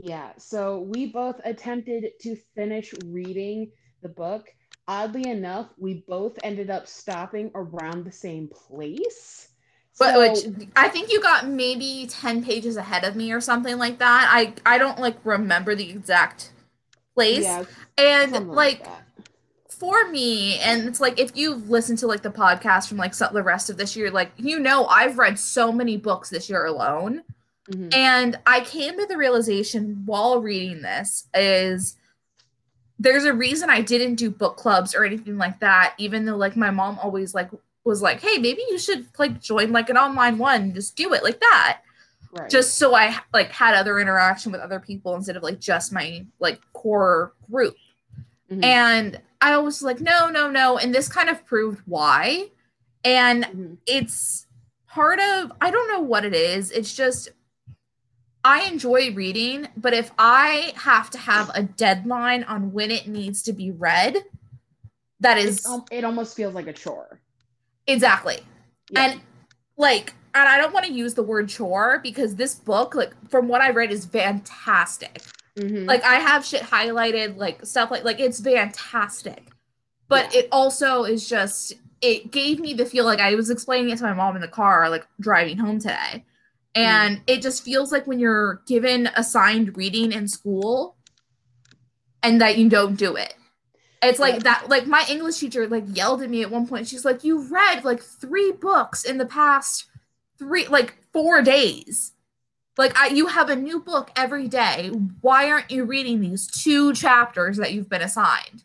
Yeah, 0.00 0.30
so 0.38 0.82
we 0.82 1.06
both 1.06 1.40
attempted 1.44 2.12
to 2.20 2.36
finish 2.54 2.94
reading 3.06 3.72
the 4.02 4.08
book. 4.08 4.52
Oddly 4.86 5.28
enough, 5.28 5.68
we 5.76 6.04
both 6.08 6.38
ended 6.42 6.70
up 6.70 6.86
stopping 6.86 7.50
around 7.54 8.04
the 8.04 8.12
same 8.12 8.48
place. 8.48 9.48
But 9.98 10.14
So- 10.14 10.20
which 10.20 10.68
I 10.76 10.88
think 10.88 11.10
you 11.12 11.20
got 11.20 11.48
maybe 11.48 12.06
10 12.08 12.42
pages 12.44 12.76
ahead 12.76 13.04
of 13.04 13.16
me 13.16 13.32
or 13.32 13.40
something 13.40 13.78
like 13.78 13.98
that. 13.98 14.28
I 14.32 14.54
I 14.64 14.78
don't 14.78 14.98
like 14.98 15.16
remember 15.24 15.74
the 15.74 15.90
exact 15.90 16.52
place. 17.14 17.42
yeah, 17.44 17.64
and 17.98 18.32
something 18.32 18.54
like 18.54 18.86
for 19.68 20.08
me, 20.08 20.58
and 20.60 20.88
it's 20.88 21.00
like 21.00 21.18
if 21.20 21.36
you've 21.36 21.68
listened 21.68 21.98
to 21.98 22.06
like 22.06 22.22
the 22.22 22.30
podcast 22.30 22.88
from 22.88 22.96
like 22.96 23.14
some, 23.14 23.32
the 23.34 23.42
rest 23.42 23.70
of 23.70 23.76
this 23.76 23.94
year, 23.96 24.10
like 24.10 24.30
you 24.36 24.58
know 24.58 24.86
I've 24.86 25.18
read 25.18 25.38
so 25.38 25.70
many 25.72 25.96
books 25.96 26.30
this 26.30 26.48
year 26.48 26.64
alone. 26.64 27.22
Mhm. 27.70 27.94
And 27.94 28.38
I 28.46 28.60
came 28.60 28.98
to 28.98 29.04
the 29.06 29.16
realization 29.18 30.02
while 30.06 30.40
reading 30.40 30.80
this 30.80 31.28
is 31.34 31.96
there's 32.98 33.24
a 33.24 33.32
reason 33.32 33.70
I 33.70 33.80
didn't 33.80 34.16
do 34.16 34.30
book 34.30 34.56
clubs 34.56 34.94
or 34.94 35.04
anything 35.04 35.36
like 35.38 35.60
that, 35.60 35.94
even 35.98 36.24
though 36.24 36.36
like 36.36 36.56
my 36.56 36.70
mom 36.70 36.98
always 37.02 37.34
like 37.34 37.50
was 37.84 38.02
like, 38.02 38.20
hey, 38.20 38.38
maybe 38.38 38.62
you 38.68 38.78
should 38.78 39.06
like 39.18 39.40
join 39.40 39.72
like 39.72 39.88
an 39.88 39.96
online 39.96 40.36
one, 40.38 40.74
just 40.74 40.96
do 40.96 41.12
it 41.14 41.22
like 41.22 41.40
that. 41.40 41.80
right. 42.32 42.50
Just 42.50 42.76
so 42.76 42.94
I 42.94 43.16
like 43.32 43.50
had 43.50 43.74
other 43.74 43.98
interaction 44.00 44.52
with 44.52 44.60
other 44.60 44.80
people 44.80 45.14
instead 45.14 45.36
of 45.36 45.42
like 45.42 45.60
just 45.60 45.92
my 45.92 46.26
like 46.40 46.60
core 46.72 47.32
group. 47.50 47.76
Mhm. 48.50 48.64
And 48.64 49.20
I 49.40 49.56
was 49.58 49.82
like, 49.82 50.00
no, 50.00 50.28
no, 50.28 50.50
no. 50.50 50.76
And 50.78 50.94
this 50.94 51.08
kind 51.08 51.28
of 51.30 51.44
proved 51.46 51.80
why. 51.86 52.50
And 53.04 53.44
Mhm. 53.44 53.76
it's 53.86 54.46
part 54.88 55.20
of 55.20 55.52
I 55.60 55.70
don't 55.70 55.88
know 55.88 56.00
what 56.00 56.24
it 56.24 56.34
is. 56.34 56.70
It's 56.72 56.94
just 56.94 57.28
I 58.48 58.62
enjoy 58.62 59.12
reading, 59.12 59.68
but 59.76 59.92
if 59.92 60.10
I 60.18 60.72
have 60.74 61.10
to 61.10 61.18
have 61.18 61.50
a 61.54 61.62
deadline 61.62 62.44
on 62.44 62.72
when 62.72 62.90
it 62.90 63.06
needs 63.06 63.42
to 63.42 63.52
be 63.52 63.70
read, 63.72 64.16
that 65.20 65.36
is 65.36 65.58
it's, 65.58 65.68
it 65.90 66.02
almost 66.02 66.34
feels 66.34 66.54
like 66.54 66.66
a 66.66 66.72
chore. 66.72 67.20
exactly. 67.86 68.38
Yeah. 68.90 69.00
And 69.10 69.20
like 69.76 70.14
and 70.34 70.48
I 70.48 70.56
don't 70.56 70.72
want 70.72 70.86
to 70.86 70.92
use 70.92 71.12
the 71.12 71.22
word 71.22 71.50
chore 71.50 72.00
because 72.02 72.36
this 72.36 72.54
book 72.54 72.94
like 72.94 73.12
from 73.28 73.48
what 73.48 73.60
I 73.60 73.70
read 73.70 73.92
is 73.92 74.06
fantastic. 74.06 75.22
Mhm. 75.58 75.86
Like 75.86 76.02
I 76.04 76.14
have 76.14 76.42
shit 76.44 76.62
highlighted 76.62 77.36
like 77.36 77.66
stuff 77.66 77.90
like 77.90 78.04
like 78.04 78.18
it's 78.18 78.40
fantastic. 78.40 79.42
But 80.08 80.32
Yeah. 80.32 80.40
it 80.40 80.48
also 80.52 81.04
is 81.04 81.28
just 81.28 81.74
it 82.00 82.30
gave 82.30 82.60
me 82.60 82.72
the 82.72 82.86
feel 82.86 83.04
like 83.04 83.20
I 83.20 83.34
was 83.34 83.50
explaining 83.50 83.90
it 83.90 83.98
to 83.98 84.04
my 84.04 84.14
mom 84.14 84.36
in 84.36 84.40
the 84.40 84.48
car 84.48 84.88
like 84.88 85.06
driving 85.20 85.58
home 85.58 85.80
today. 85.80 86.24
Mm-hmm. 86.74 86.80
And 86.80 87.20
it 87.26 87.42
just 87.42 87.64
feels 87.64 87.90
like 87.92 88.06
when 88.06 88.18
you're 88.18 88.62
given 88.66 89.08
assigned 89.16 89.76
reading 89.76 90.12
in 90.12 90.28
school 90.28 90.96
and 92.22 92.40
that 92.40 92.58
you 92.58 92.68
don't 92.68 92.96
do 92.96 93.16
it. 93.16 93.34
It's 94.00 94.20
like 94.20 94.44
that 94.44 94.68
like 94.68 94.86
my 94.86 95.04
English 95.08 95.38
teacher 95.38 95.66
like 95.66 95.84
yelled 95.88 96.22
at 96.22 96.30
me 96.30 96.42
at 96.42 96.50
one 96.50 96.68
point. 96.68 96.86
She's 96.86 97.04
like, 97.04 97.24
"You've 97.24 97.50
read 97.50 97.84
like 97.84 98.00
3 98.00 98.52
books 98.52 99.04
in 99.04 99.18
the 99.18 99.26
past 99.26 99.86
3 100.38 100.68
like 100.68 100.96
4 101.12 101.42
days." 101.42 102.12
Like 102.76 102.96
I, 102.96 103.08
you 103.08 103.26
have 103.26 103.50
a 103.50 103.56
new 103.56 103.80
book 103.80 104.12
every 104.14 104.46
day. 104.46 104.90
Why 105.20 105.50
aren't 105.50 105.72
you 105.72 105.84
reading 105.84 106.20
these 106.20 106.46
two 106.46 106.94
chapters 106.94 107.56
that 107.56 107.72
you've 107.72 107.88
been 107.88 108.02
assigned? 108.02 108.62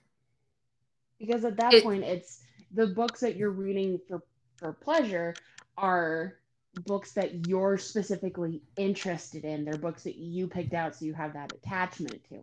Because 1.17 1.43
at 1.45 1.57
that 1.57 1.73
It- 1.73 1.83
point, 1.83 2.03
it's 2.03 2.41
the 2.71 2.87
books 2.87 3.21
that 3.21 3.35
you're 3.35 3.49
reading 3.49 3.99
for 4.07 4.21
for 4.57 4.71
pleasure 4.71 5.33
are 5.77 6.35
books 6.81 7.11
that 7.13 7.47
you're 7.47 7.77
specifically 7.77 8.61
interested 8.77 9.45
in. 9.45 9.65
They're 9.65 9.77
books 9.77 10.03
that 10.03 10.15
you 10.15 10.47
picked 10.47 10.73
out, 10.73 10.95
so 10.95 11.05
you 11.05 11.13
have 11.13 11.33
that 11.33 11.53
attachment 11.53 12.23
to. 12.29 12.39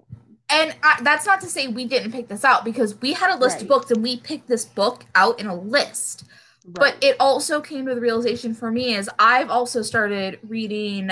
And 0.48 0.74
I, 0.82 1.00
that's 1.02 1.26
not 1.26 1.40
to 1.42 1.46
say 1.46 1.68
we 1.68 1.84
didn't 1.84 2.12
pick 2.12 2.28
this 2.28 2.44
out 2.44 2.64
because 2.64 3.00
we 3.00 3.12
had 3.12 3.30
a 3.30 3.38
list 3.38 3.62
of 3.62 3.68
books 3.68 3.90
and 3.90 4.02
we 4.02 4.18
picked 4.18 4.48
this 4.48 4.64
book 4.64 5.04
out 5.14 5.38
in 5.38 5.46
a 5.46 5.54
list. 5.54 6.24
But 6.66 6.96
it 7.00 7.16
also 7.18 7.60
came 7.60 7.86
to 7.86 7.94
the 7.94 8.00
realization 8.00 8.54
for 8.54 8.70
me 8.70 8.94
is 8.94 9.08
I've 9.18 9.48
also 9.48 9.82
started 9.82 10.38
reading 10.42 11.10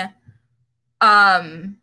um 1.01 1.77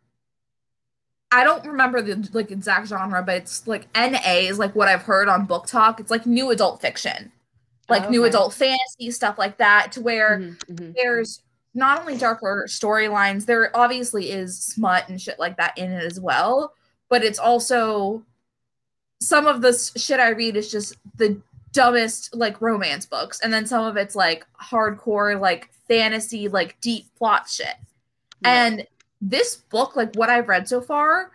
I 1.32 1.44
don't 1.44 1.66
remember 1.66 2.02
the 2.02 2.28
like 2.32 2.50
exact 2.50 2.88
genre, 2.88 3.22
but 3.22 3.36
it's 3.36 3.66
like 3.66 3.88
NA 3.94 4.20
is 4.24 4.58
like 4.58 4.74
what 4.74 4.88
I've 4.88 5.02
heard 5.02 5.28
on 5.28 5.46
BookTok. 5.46 5.98
It's 5.98 6.10
like 6.10 6.24
new 6.24 6.50
adult 6.50 6.80
fiction. 6.80 7.32
Like 7.88 8.06
Oh, 8.06 8.10
new 8.10 8.24
adult 8.24 8.52
fantasy 8.52 9.10
stuff 9.10 9.38
like 9.38 9.58
that 9.58 9.92
to 9.92 10.00
where 10.00 10.38
Mhm, 10.38 10.58
mhm. 10.66 10.94
there's 10.94 11.42
not 11.74 12.00
only 12.00 12.16
darker 12.16 12.66
storylines, 12.68 13.46
there 13.46 13.70
obviously 13.76 14.30
is 14.30 14.58
smut 14.58 15.08
and 15.08 15.20
shit 15.20 15.38
like 15.38 15.56
that 15.58 15.76
in 15.78 15.92
it 15.92 16.02
as 16.04 16.18
well, 16.18 16.72
but 17.08 17.22
it's 17.22 17.38
also 17.38 18.24
some 19.20 19.46
of 19.46 19.60
the 19.62 19.72
shit 19.96 20.20
I 20.20 20.30
read 20.30 20.56
is 20.56 20.70
just 20.70 20.96
the 21.16 21.40
dumbest 21.72 22.34
like 22.34 22.60
romance 22.60 23.06
books, 23.06 23.40
and 23.40 23.52
then 23.52 23.66
some 23.66 23.84
of 23.84 23.96
it's 23.96 24.16
like 24.16 24.46
hardcore 24.60 25.38
like 25.40 25.70
fantasy 25.86 26.48
like 26.48 26.80
deep 26.80 27.06
plot 27.16 27.48
shit. 27.48 27.76
And 28.44 28.86
this 29.20 29.56
book, 29.56 29.96
like 29.96 30.14
what 30.14 30.28
I've 30.30 30.48
read 30.48 30.68
so 30.68 30.80
far, 30.80 31.30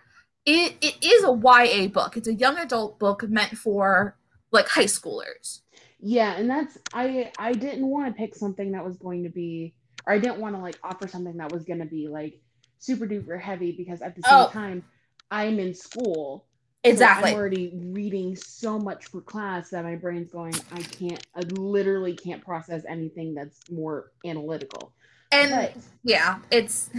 it 0.45 0.75
it 0.81 1.03
is 1.03 1.23
a 1.23 1.31
YA 1.31 1.87
book. 1.87 2.17
It's 2.17 2.27
a 2.27 2.33
young 2.33 2.57
adult 2.57 2.97
book 2.99 3.23
meant 3.29 3.57
for 3.57 4.15
like 4.51 4.67
high 4.67 4.85
schoolers. 4.85 5.61
Yeah, 6.01 6.33
and 6.35 6.49
that's 6.49 6.77
I 6.93 7.31
I 7.37 7.53
didn't 7.53 7.85
want 7.87 8.07
to 8.07 8.17
pick 8.19 8.35
something 8.35 8.71
that 8.71 8.83
was 8.83 8.97
going 8.97 9.23
to 9.23 9.29
be 9.29 9.73
or 10.07 10.13
I 10.13 10.19
didn't 10.19 10.39
want 10.39 10.55
to 10.55 10.61
like 10.61 10.77
offer 10.83 11.07
something 11.07 11.37
that 11.37 11.51
was 11.51 11.63
going 11.63 11.79
to 11.79 11.85
be 11.85 12.07
like 12.07 12.39
super 12.79 13.05
duper 13.05 13.39
heavy 13.39 13.71
because 13.71 14.01
at 14.01 14.15
the 14.15 14.23
same 14.23 14.31
Oh. 14.33 14.49
time 14.49 14.83
I'm 15.29 15.59
in 15.59 15.73
school. 15.75 16.45
so 16.83 16.89
Exactly. 16.91 17.29
I'm 17.31 17.35
already 17.37 17.71
reading 17.75 18.35
so 18.35 18.79
much 18.79 19.05
for 19.05 19.21
class 19.21 19.69
that 19.69 19.83
my 19.83 19.95
brain's 19.95 20.31
going 20.31 20.55
I 20.71 20.81
can't 20.81 21.23
I 21.35 21.41
literally 21.51 22.15
can't 22.15 22.43
process 22.43 22.83
anything 22.89 23.35
that's 23.35 23.69
more 23.69 24.11
analytical. 24.25 24.93
and 25.31 25.51
But 25.51 25.73
yeah, 26.03 26.39
it's 26.49 26.89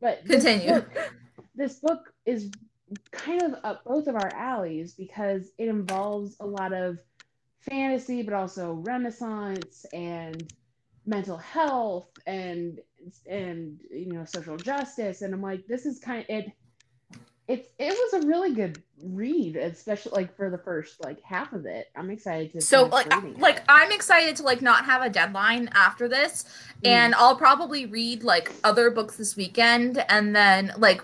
but 0.00 0.22
this 0.26 0.44
Continue. 0.44 0.74
book- 0.82 1.12
This 1.54 1.74
book 1.80 2.12
is 2.26 2.50
kind 3.10 3.42
of 3.42 3.54
up 3.64 3.82
both 3.84 4.06
of 4.06 4.14
our 4.14 4.30
alleys 4.34 4.92
because 4.94 5.50
it 5.58 5.68
involves 5.68 6.36
a 6.40 6.46
lot 6.46 6.72
of 6.72 6.98
fantasy, 7.68 8.22
but 8.22 8.34
also 8.34 8.74
Renaissance 8.74 9.84
and 9.92 10.52
mental 11.06 11.38
health 11.38 12.08
and 12.26 12.80
and 13.26 13.80
you 13.90 14.12
know 14.12 14.24
social 14.24 14.56
justice. 14.56 15.22
And 15.22 15.32
I'm 15.34 15.42
like, 15.42 15.66
this 15.66 15.86
is 15.86 15.98
kind 15.98 16.20
of 16.20 16.26
it. 16.28 16.52
It's 17.46 17.68
it 17.78 17.88
was 18.12 18.22
a 18.22 18.26
really 18.26 18.52
good 18.52 18.82
read, 19.02 19.56
especially 19.56 20.12
like 20.12 20.36
for 20.36 20.50
the 20.50 20.58
first 20.58 21.02
like 21.02 21.22
half 21.22 21.54
of 21.54 21.64
it. 21.64 21.86
I'm 21.96 22.10
excited 22.10 22.52
to. 22.52 22.60
so 22.60 22.84
like 22.86 23.10
like 23.38 23.56
it. 23.56 23.62
I'm 23.68 23.90
excited 23.90 24.36
to 24.36 24.42
like 24.42 24.60
not 24.60 24.84
have 24.84 25.02
a 25.02 25.08
deadline 25.08 25.70
after 25.72 26.08
this 26.08 26.44
Mm. 26.84 26.88
and 26.90 27.14
I'll 27.16 27.34
probably 27.34 27.86
read 27.86 28.22
like 28.22 28.52
other 28.62 28.90
books 28.90 29.16
this 29.16 29.34
weekend 29.34 30.04
and 30.08 30.36
then 30.36 30.72
like 30.76 31.02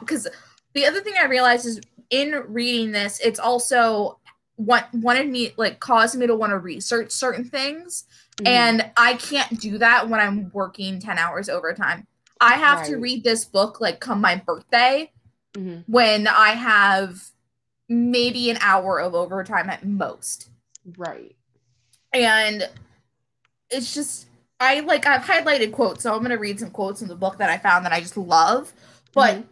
because 0.00 0.26
the 0.72 0.86
other 0.86 1.00
thing 1.02 1.14
I 1.20 1.26
realized 1.26 1.66
is 1.66 1.82
in 2.08 2.44
reading 2.48 2.92
this 2.92 3.20
it's 3.20 3.38
also 3.38 4.18
what 4.56 4.88
wanted 4.94 5.28
me 5.28 5.52
like 5.56 5.80
caused 5.80 6.16
me 6.16 6.26
to 6.26 6.34
want 6.34 6.50
to 6.50 6.58
research 6.58 7.10
certain 7.12 7.44
things 7.44 8.04
Mhm. 8.38 8.46
and 8.48 8.90
I 8.96 9.14
can't 9.14 9.60
do 9.60 9.78
that 9.78 10.08
when 10.08 10.20
I'm 10.20 10.50
working 10.52 10.98
10 11.00 11.18
hours 11.18 11.48
overtime. 11.48 12.06
I 12.40 12.54
have 12.54 12.84
to 12.86 12.96
read 12.96 13.24
this 13.24 13.44
book 13.46 13.80
like 13.80 14.00
come 14.00 14.20
my 14.20 14.36
birthday 14.36 15.10
Mhm. 15.54 15.84
when 15.86 16.26
I 16.26 16.50
have 16.50 17.30
maybe 17.88 18.50
an 18.50 18.58
hour 18.60 19.00
of 19.00 19.14
overtime 19.14 19.70
at 19.70 19.86
most. 19.86 20.48
right. 20.96 21.34
And 22.12 22.68
it's 23.70 23.92
just 23.94 24.26
I 24.60 24.80
like 24.80 25.06
I've 25.06 25.22
highlighted 25.22 25.72
quotes, 25.72 26.02
so 26.02 26.14
I'm 26.14 26.22
gonna 26.22 26.38
read 26.38 26.58
some 26.60 26.70
quotes 26.70 27.02
in 27.02 27.08
the 27.08 27.14
book 27.16 27.38
that 27.38 27.50
I 27.50 27.58
found 27.58 27.84
that 27.84 27.92
I 27.92 28.00
just 28.00 28.16
love. 28.16 28.72
But 29.12 29.36
Mhm. 29.36 29.44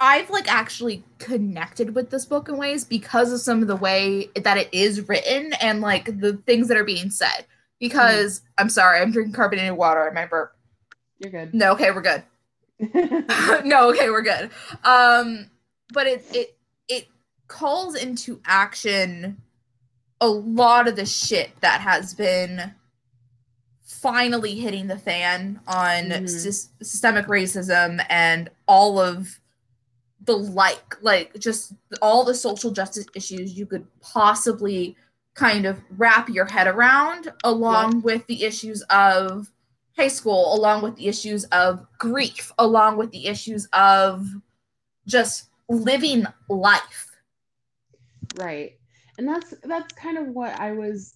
I've 0.00 0.30
like 0.30 0.50
actually 0.50 1.04
connected 1.18 1.94
with 1.94 2.10
this 2.10 2.24
book 2.24 2.48
in 2.48 2.56
ways 2.56 2.84
because 2.84 3.32
of 3.32 3.40
some 3.40 3.60
of 3.60 3.68
the 3.68 3.76
way 3.76 4.30
that 4.34 4.56
it 4.56 4.68
is 4.72 5.06
written 5.08 5.52
and 5.60 5.80
like 5.82 6.20
the 6.20 6.38
things 6.46 6.68
that 6.68 6.76
are 6.78 6.84
being 6.84 7.10
said. 7.10 7.44
Because 7.78 8.42
I'm 8.58 8.68
sorry, 8.70 9.00
I'm 9.00 9.12
drinking 9.12 9.34
carbonated 9.34 9.74
water 9.76 10.06
in 10.08 10.14
my 10.14 10.26
burp. 10.26 10.54
you're 11.18 11.30
good. 11.30 11.52
No, 11.54 11.72
okay, 11.72 11.90
we're 11.90 12.00
good. 12.02 12.22
no, 13.64 13.90
okay, 13.90 14.08
we're 14.10 14.22
good. 14.22 14.50
Um, 14.84 15.50
but 15.92 16.06
it 16.06 16.24
it 16.32 16.56
it 16.88 17.08
calls 17.48 17.94
into 17.94 18.40
action 18.46 19.36
a 20.20 20.28
lot 20.28 20.88
of 20.88 20.96
the 20.96 21.04
shit 21.06 21.50
that 21.60 21.80
has 21.82 22.14
been 22.14 22.74
finally 23.82 24.54
hitting 24.54 24.86
the 24.86 24.98
fan 24.98 25.60
on 25.66 26.04
Mhm. 26.10 26.22
sys- 26.22 26.68
systemic 26.82 27.26
racism 27.26 28.04
and 28.08 28.48
all 28.66 28.98
of 28.98 29.39
the 30.24 30.36
like 30.36 30.96
like 31.02 31.38
just 31.38 31.74
all 32.02 32.24
the 32.24 32.34
social 32.34 32.70
justice 32.70 33.06
issues 33.14 33.58
you 33.58 33.66
could 33.66 33.86
possibly 34.00 34.96
kind 35.34 35.64
of 35.64 35.80
wrap 35.96 36.28
your 36.28 36.46
head 36.46 36.66
around 36.66 37.32
along 37.44 38.02
with 38.02 38.26
the 38.26 38.44
issues 38.44 38.82
of 38.90 39.50
high 39.96 40.08
school 40.08 40.54
along 40.54 40.82
with 40.82 40.96
the 40.96 41.08
issues 41.08 41.44
of 41.46 41.86
grief 41.98 42.52
along 42.58 42.96
with 42.96 43.10
the 43.12 43.26
issues 43.26 43.66
of 43.72 44.26
just 45.06 45.48
living 45.68 46.26
life 46.48 47.10
Right. 48.38 48.78
And 49.18 49.28
that's 49.28 49.54
that's 49.64 49.92
kind 49.94 50.18
of 50.18 50.28
what 50.28 50.58
I 50.58 50.72
was 50.72 51.14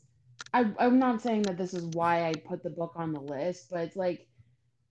I 0.52 0.70
I'm 0.78 0.98
not 0.98 1.22
saying 1.22 1.42
that 1.42 1.56
this 1.56 1.74
is 1.74 1.84
why 1.94 2.28
I 2.28 2.34
put 2.34 2.62
the 2.62 2.70
book 2.70 2.92
on 2.96 3.12
the 3.12 3.20
list, 3.20 3.68
but 3.70 3.80
it's 3.80 3.96
like 3.96 4.26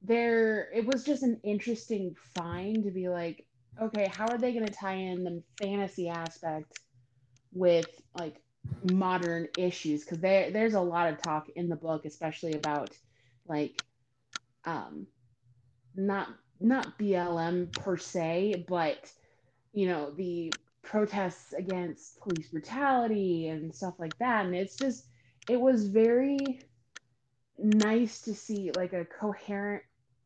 there 0.01 0.69
it 0.73 0.85
was 0.85 1.03
just 1.03 1.23
an 1.23 1.39
interesting 1.43 2.15
find 2.35 2.83
to 2.83 2.91
be 2.91 3.09
like, 3.09 3.45
okay, 3.81 4.07
how 4.07 4.29
are 4.29 4.37
they 4.37 4.53
going 4.53 4.69
to 4.69 4.77
tie 4.77 4.95
in 4.95 5.23
the 5.23 5.43
fantasy 5.59 6.09
aspect 6.09 6.79
with 7.53 7.89
like 8.15 8.41
modern 8.83 9.47
issues? 9.55 10.03
Because 10.03 10.19
there 10.19 10.51
there's 10.51 10.73
a 10.73 10.81
lot 10.81 11.11
of 11.11 11.19
talk 11.19 11.49
in 11.55 11.69
the 11.69 11.75
book 11.75 12.05
especially 12.05 12.55
about 12.55 12.95
like 13.47 13.81
um 14.65 15.07
not 15.95 16.29
not 16.59 16.97
BLM 16.97 17.75
per 17.75 17.97
se 17.97 18.65
but 18.67 19.11
you 19.73 19.87
know 19.87 20.11
the 20.11 20.57
protests 20.83 21.53
against 21.53 22.19
police 22.21 22.49
brutality 22.49 23.47
and 23.47 23.73
stuff 23.73 23.95
like 23.99 24.17
that. 24.19 24.45
And 24.45 24.55
it's 24.55 24.77
just 24.77 25.05
it 25.47 25.59
was 25.59 25.87
very 25.87 26.61
nice 27.57 28.21
to 28.21 28.33
see 28.33 28.71
like 28.71 28.93
a 28.93 29.05
coherent 29.05 29.83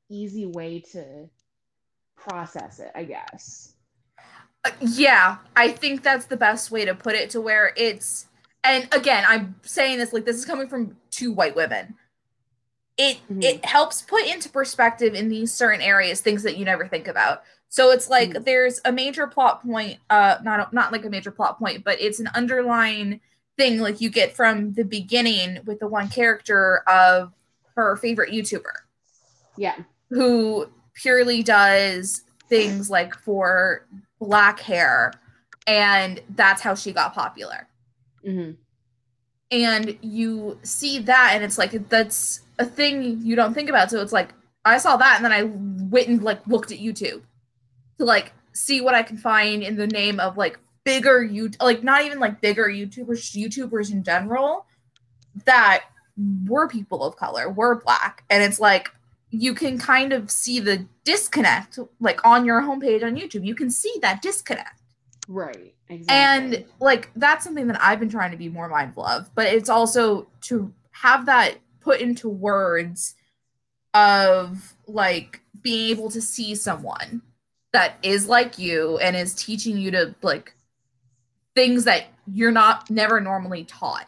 easy 0.09 0.45
way 0.45 0.81
to 0.81 1.29
process 2.17 2.79
it 2.79 2.91
i 2.95 3.03
guess 3.03 3.73
Uh, 4.65 4.71
yeah, 4.81 5.37
I 5.55 5.69
think 5.71 6.03
that's 6.03 6.25
the 6.25 6.37
best 6.37 6.71
way 6.71 6.85
to 6.85 6.95
put 6.95 7.15
it 7.15 7.29
to 7.31 7.41
where 7.41 7.73
it's 7.77 8.27
and 8.63 8.87
again, 8.93 9.23
I'm 9.27 9.55
saying 9.63 9.99
this 9.99 10.11
like 10.13 10.25
this 10.25 10.35
is 10.37 10.45
coming 10.45 10.67
from 10.67 10.97
two 11.11 11.31
white 11.31 11.55
women. 11.55 11.95
It 12.97 13.19
Mhm. 13.29 13.43
it 13.43 13.63
helps 13.65 14.01
put 14.01 14.25
into 14.25 14.49
perspective 14.49 15.13
in 15.13 15.29
these 15.29 15.53
certain 15.53 15.81
areas 15.81 16.21
things 16.21 16.43
that 16.43 16.57
you 16.57 16.65
never 16.65 16.87
think 16.87 17.07
about. 17.07 17.43
So 17.69 17.91
it's 17.91 18.09
like 18.09 18.31
Mhm. 18.31 18.45
there's 18.45 18.81
a 18.85 18.91
major 18.91 19.27
plot 19.27 19.61
point, 19.63 19.99
uh 20.09 20.37
not 20.43 20.73
not 20.73 20.91
like 20.91 21.05
a 21.05 21.09
major 21.09 21.31
plot 21.31 21.59
point, 21.59 21.83
but 21.83 22.01
it's 22.01 22.19
an 22.19 22.27
underlying 22.33 23.21
thing 23.57 23.79
like 23.79 24.01
you 24.01 24.09
get 24.09 24.35
from 24.35 24.73
the 24.73 24.83
beginning 24.83 25.59
with 25.65 25.79
the 25.79 25.87
one 25.87 26.09
character 26.09 26.79
of 26.87 27.33
her 27.75 27.95
favorite 27.97 28.31
YouTuber 28.33 28.73
yeah 29.55 29.75
who 30.09 30.67
purely 31.01 31.43
does 31.43 32.23
things 32.49 32.89
like 32.89 33.13
for 33.13 33.85
black 34.19 34.59
hair 34.59 35.13
and 35.65 36.21
that's 36.35 36.61
how 36.61 36.75
she 36.75 36.91
got 36.91 37.13
popular. 37.13 37.67
Hmm 38.25 38.51
and 39.49 39.97
you 40.01 40.59
see 40.63 40.99
that 40.99 41.31
and 41.33 41.43
it's 41.43 41.57
like 41.57 41.71
that's 41.87 42.41
a 42.59 42.65
thing 42.65 43.21
you 43.23 43.33
don't 43.33 43.53
think 43.53 43.69
about. 43.69 43.89
So 43.89 44.01
it's 44.01 44.11
like 44.11 44.33
i 44.67 44.77
saw 44.77 44.97
that 44.97 45.15
and 45.15 45.25
then 45.25 45.31
i 45.31 45.43
went 45.43 46.07
and 46.07 46.21
like 46.21 46.45
looked 46.45 46.71
at 46.71 46.79
youtube 46.79 47.21
to 47.97 48.05
like 48.05 48.33
see 48.51 48.81
what 48.81 48.93
i 48.93 49.01
can 49.01 49.17
find 49.17 49.63
in 49.63 49.77
the 49.77 49.87
name 49.87 50.19
of 50.19 50.37
like 50.37 50.59
bigger 50.83 51.23
you 51.23 51.49
like 51.61 51.83
not 51.83 52.03
even 52.03 52.19
like 52.19 52.41
bigger 52.41 52.65
youtubers 52.65 53.35
youtubers 53.35 53.91
in 53.91 54.03
general 54.03 54.65
that 55.45 55.83
were 56.45 56.67
people 56.67 57.03
of 57.03 57.15
color 57.15 57.49
were 57.49 57.75
black. 57.75 58.23
And 58.29 58.43
it's 58.43 58.59
like 58.59 58.89
you 59.29 59.53
can 59.53 59.77
kind 59.77 60.13
of 60.13 60.31
see 60.31 60.59
the 60.59 60.85
disconnect 61.03 61.79
like 61.99 62.25
on 62.25 62.45
your 62.45 62.61
homepage 62.61 63.03
on 63.03 63.15
YouTube. 63.15 63.45
You 63.45 63.55
can 63.55 63.69
see 63.69 63.93
that 64.01 64.21
disconnect. 64.21 64.81
Right. 65.27 65.73
Exactly. 65.89 66.55
And 66.55 66.65
like 66.79 67.11
that's 67.15 67.43
something 67.43 67.67
that 67.67 67.81
I've 67.81 67.99
been 67.99 68.09
trying 68.09 68.31
to 68.31 68.37
be 68.37 68.49
more 68.49 68.69
mindful 68.69 69.05
of, 69.05 69.33
but 69.35 69.47
it's 69.47 69.69
also 69.69 70.27
to 70.41 70.73
have 70.91 71.25
that 71.27 71.55
put 71.81 72.01
into 72.01 72.29
words 72.29 73.15
of 73.93 74.75
like 74.87 75.41
being 75.61 75.89
able 75.89 76.09
to 76.11 76.21
see 76.21 76.55
someone 76.55 77.21
that 77.73 77.95
is 78.03 78.27
like 78.27 78.57
you 78.57 78.97
and 78.99 79.15
is 79.15 79.33
teaching 79.33 79.77
you 79.77 79.91
to 79.91 80.15
like 80.21 80.53
things 81.55 81.85
that 81.85 82.05
you're 82.31 82.51
not 82.51 82.89
never 82.89 83.19
normally 83.19 83.63
taught 83.63 84.07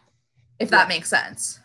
if 0.60 0.70
that 0.70 0.88
makes 0.88 1.10
sense 1.10 1.60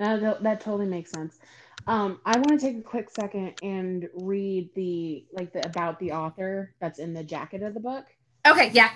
Uh, 0.00 0.16
that, 0.16 0.42
that 0.42 0.60
totally 0.60 0.86
makes 0.86 1.10
sense. 1.10 1.38
Um, 1.86 2.20
I 2.24 2.38
want 2.38 2.58
to 2.60 2.66
take 2.66 2.78
a 2.78 2.82
quick 2.82 3.10
second 3.10 3.54
and 3.62 4.08
read 4.14 4.70
the 4.74 5.26
like 5.32 5.52
the 5.52 5.66
about 5.66 5.98
the 5.98 6.12
author 6.12 6.74
that's 6.80 6.98
in 6.98 7.12
the 7.14 7.24
jacket 7.24 7.62
of 7.62 7.74
the 7.74 7.80
book. 7.80 8.06
okay 8.46 8.70
yeah 8.72 8.90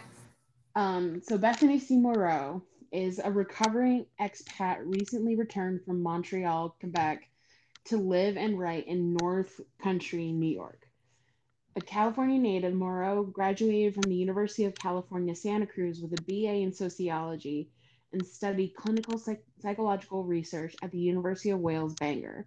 Um, 0.74 1.20
so 1.22 1.36
Bethany 1.38 1.78
C. 1.80 1.96
Morrow 1.98 2.62
is 2.92 3.20
a 3.22 3.30
recovering 3.30 4.06
expat 4.20 4.78
recently 4.84 5.36
returned 5.36 5.84
from 5.84 6.02
Montreal, 6.02 6.76
Quebec, 6.80 7.28
to 7.86 7.96
live 7.98 8.36
and 8.36 8.58
write 8.58 8.86
in 8.86 9.14
North 9.14 9.60
Country, 9.82 10.32
New 10.32 10.54
York. 10.54 10.80
A 11.76 11.80
California 11.80 12.38
native, 12.38 12.74
Morrow 12.74 13.24
graduated 13.24 13.94
from 13.94 14.08
the 14.08 14.16
University 14.16 14.64
of 14.64 14.74
California, 14.74 15.34
Santa 15.34 15.66
Cruz 15.66 16.00
with 16.00 16.18
a 16.18 16.22
BA 16.22 16.54
in 16.62 16.72
sociology 16.72 17.70
and 18.12 18.26
studied 18.26 18.74
clinical 18.74 19.18
psych- 19.18 19.44
psychological 19.60 20.24
research 20.24 20.74
at 20.82 20.90
the 20.90 20.98
University 20.98 21.50
of 21.50 21.60
Wales, 21.60 21.94
Bangor. 21.94 22.46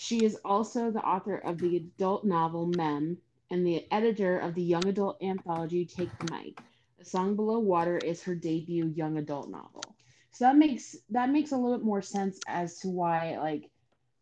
She 0.00 0.24
is 0.24 0.36
also 0.44 0.92
the 0.92 1.02
author 1.04 1.38
of 1.38 1.58
the 1.58 1.76
adult 1.76 2.24
novel 2.24 2.66
Mem 2.66 3.18
and 3.50 3.66
the 3.66 3.84
editor 3.90 4.38
of 4.38 4.54
the 4.54 4.62
young 4.62 4.86
adult 4.86 5.20
anthology 5.20 5.84
Take 5.84 6.16
the 6.20 6.32
Mic. 6.32 6.60
A 7.00 7.04
Song 7.04 7.34
Below 7.34 7.58
Water 7.58 7.98
is 7.98 8.22
her 8.22 8.36
debut 8.36 8.86
young 8.94 9.18
adult 9.18 9.50
novel. 9.50 9.96
So 10.30 10.44
that 10.44 10.56
makes 10.56 10.94
that 11.10 11.30
makes 11.30 11.50
a 11.50 11.56
little 11.56 11.76
bit 11.76 11.84
more 11.84 12.00
sense 12.00 12.38
as 12.46 12.78
to 12.78 12.88
why 12.88 13.38
like 13.38 13.72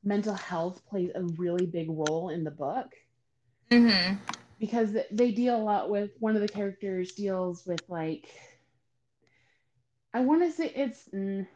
mental 0.03 0.33
health 0.33 0.81
plays 0.87 1.11
a 1.15 1.23
really 1.37 1.67
big 1.67 1.91
role 1.91 2.31
in 2.31 2.43
the 2.43 2.51
book 2.51 2.95
mm-hmm. 3.71 4.15
because 4.59 4.97
they 5.11 5.31
deal 5.31 5.57
a 5.57 5.63
lot 5.63 5.91
with 5.91 6.11
one 6.21 6.37
of 6.37 6.41
the 6.41 6.49
characters 6.49 7.13
deals 7.13 7.67
with 7.67 7.83
like 7.91 8.31
I 10.15 10.21
want 10.21 10.41
to 10.41 10.51
say 10.53 10.73
it's 10.75 11.07
mm, 11.11 11.47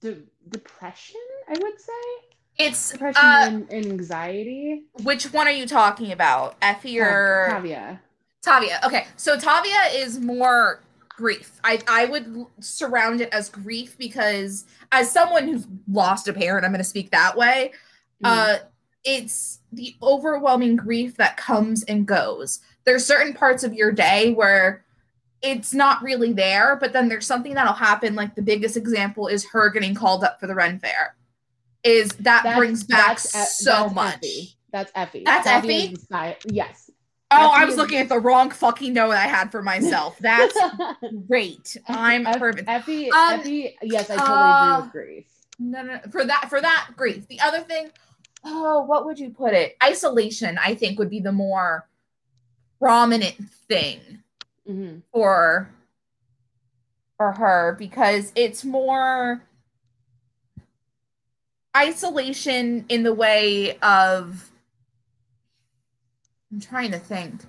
de- 0.00 0.24
depression. 0.48 1.20
I 1.46 1.58
would 1.58 1.78
say 1.78 2.25
it's 2.58 2.92
depression 2.92 3.22
uh 3.24 3.46
and, 3.48 3.72
anxiety. 3.72 4.84
which 5.02 5.32
one 5.32 5.46
are 5.46 5.52
you 5.52 5.66
talking 5.66 6.12
about 6.12 6.56
effie 6.62 6.98
or 7.00 7.48
Tavia. 7.50 8.00
Tavia. 8.42 8.80
Okay, 8.84 9.06
so 9.16 9.38
Tavia 9.38 9.80
is 9.94 10.20
more 10.20 10.80
grief. 11.08 11.60
I 11.64 11.80
I 11.88 12.06
would 12.06 12.46
surround 12.60 13.20
it 13.20 13.28
as 13.32 13.48
grief 13.48 13.96
because 13.98 14.64
as 14.92 15.10
someone 15.10 15.48
who's 15.48 15.66
lost 15.90 16.28
a 16.28 16.32
parent, 16.32 16.64
I'm 16.64 16.70
going 16.70 16.78
to 16.78 16.84
speak 16.84 17.10
that 17.10 17.36
way. 17.36 17.72
Uh 18.22 18.58
it's 19.04 19.60
the 19.72 19.94
overwhelming 20.02 20.76
grief 20.76 21.16
that 21.16 21.36
comes 21.36 21.84
and 21.84 22.06
goes. 22.06 22.60
There's 22.84 23.04
certain 23.04 23.34
parts 23.34 23.62
of 23.62 23.72
your 23.72 23.92
day 23.92 24.32
where 24.32 24.84
it's 25.42 25.72
not 25.72 26.02
really 26.02 26.32
there, 26.32 26.76
but 26.76 26.92
then 26.92 27.08
there's 27.08 27.26
something 27.26 27.54
that'll 27.54 27.72
happen 27.72 28.14
like 28.14 28.34
the 28.34 28.42
biggest 28.42 28.76
example 28.76 29.28
is 29.28 29.44
her 29.46 29.70
getting 29.70 29.94
called 29.94 30.24
up 30.24 30.40
for 30.40 30.46
the 30.46 30.54
Ren 30.54 30.78
Fair. 30.78 31.14
Is 31.86 32.08
that 32.10 32.42
That's- 32.42 32.56
brings 32.58 32.84
back 32.84 33.20
that's 33.20 33.58
so 33.58 33.70
that's 33.84 33.94
much. 33.94 34.14
Effie. 34.16 34.56
That's 34.72 34.92
Effie. 34.94 35.22
That's 35.24 35.46
Effie? 35.46 35.94
is 35.94 36.06
Yes. 36.46 36.90
Oh, 37.30 37.50
I 37.52 37.64
was 37.64 37.74
is- 37.74 37.78
looking 37.78 37.98
at 37.98 38.08
the 38.08 38.18
wrong 38.20 38.50
fucking 38.50 38.92
note 38.92 39.10
I 39.12 39.26
had 39.26 39.50
for 39.50 39.62
myself. 39.62 40.16
That's 40.20 40.56
great. 41.28 41.76
I'm 41.88 42.26
Eff- 42.26 42.38
perfect. 42.38 42.68
Effie, 42.68 43.10
Um, 43.10 43.40
Effie, 43.40 43.76
yes, 43.82 44.10
I 44.10 44.16
totally 44.16 44.36
uh, 44.38 44.78
agree 44.78 44.82
with 44.84 44.92
grief. 44.92 45.26
No, 45.58 45.82
no, 45.82 46.00
for 46.10 46.24
that 46.24 46.46
for 46.50 46.60
that 46.60 46.90
grief. 46.96 47.26
The 47.28 47.40
other 47.40 47.60
thing, 47.60 47.90
oh, 48.44 48.82
what 48.82 49.06
would 49.06 49.18
you 49.18 49.30
put 49.30 49.54
it? 49.54 49.76
Isolation, 49.82 50.58
I 50.62 50.74
think, 50.74 50.98
would 50.98 51.10
be 51.10 51.20
the 51.20 51.32
more 51.32 51.88
prominent 52.78 53.36
thing 53.68 54.00
hmm 54.66 54.98
for 55.12 55.70
for 57.16 57.32
her 57.32 57.74
because 57.78 58.32
it's 58.36 58.64
more 58.64 59.42
isolation 61.76 62.86
in 62.88 63.02
the 63.02 63.12
way 63.12 63.78
of 63.78 64.50
I'm 66.52 66.60
trying 66.60 66.92
to 66.92 66.98
think. 66.98 67.42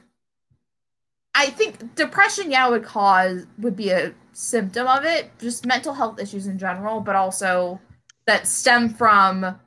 I 1.34 1.48
think 1.48 1.96
depression, 1.96 2.52
yeah, 2.52 2.68
would 2.68 2.84
cause 2.84 3.46
would 3.60 3.76
be 3.76 3.92
a 3.92 4.14
symptom 4.34 4.88
of 4.88 5.06
it, 5.06 5.32
just 5.40 5.66
mental 5.66 5.94
health 5.94 6.20
issues 6.20 6.48
in 6.48 6.58
general, 6.58 7.00
but 7.00 7.16
also 7.16 7.80
that 8.26 8.48
stem 8.48 8.90
from 8.90 9.60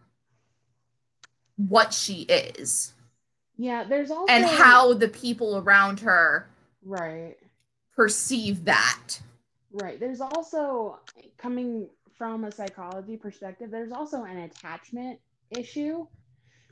what 1.57 1.93
she 1.93 2.23
is 2.23 2.93
Yeah, 3.57 3.85
there's 3.85 4.11
also 4.11 4.33
and 4.33 4.45
how 4.45 4.95
the 4.95 5.09
people 5.09 5.59
around 5.59 6.01
her 6.01 6.49
right, 6.85 7.37
perceive 7.95 8.65
that. 8.65 9.21
right. 9.73 10.01
There's 10.01 10.21
also 10.21 10.99
coming 11.37 11.89
from 12.21 12.45
a 12.45 12.53
psychology 12.53 13.17
perspective. 13.17 13.71
There's 13.73 13.93
also 13.93 14.25
an 14.25 14.37
attachment 14.39 15.21
issue 15.51 16.07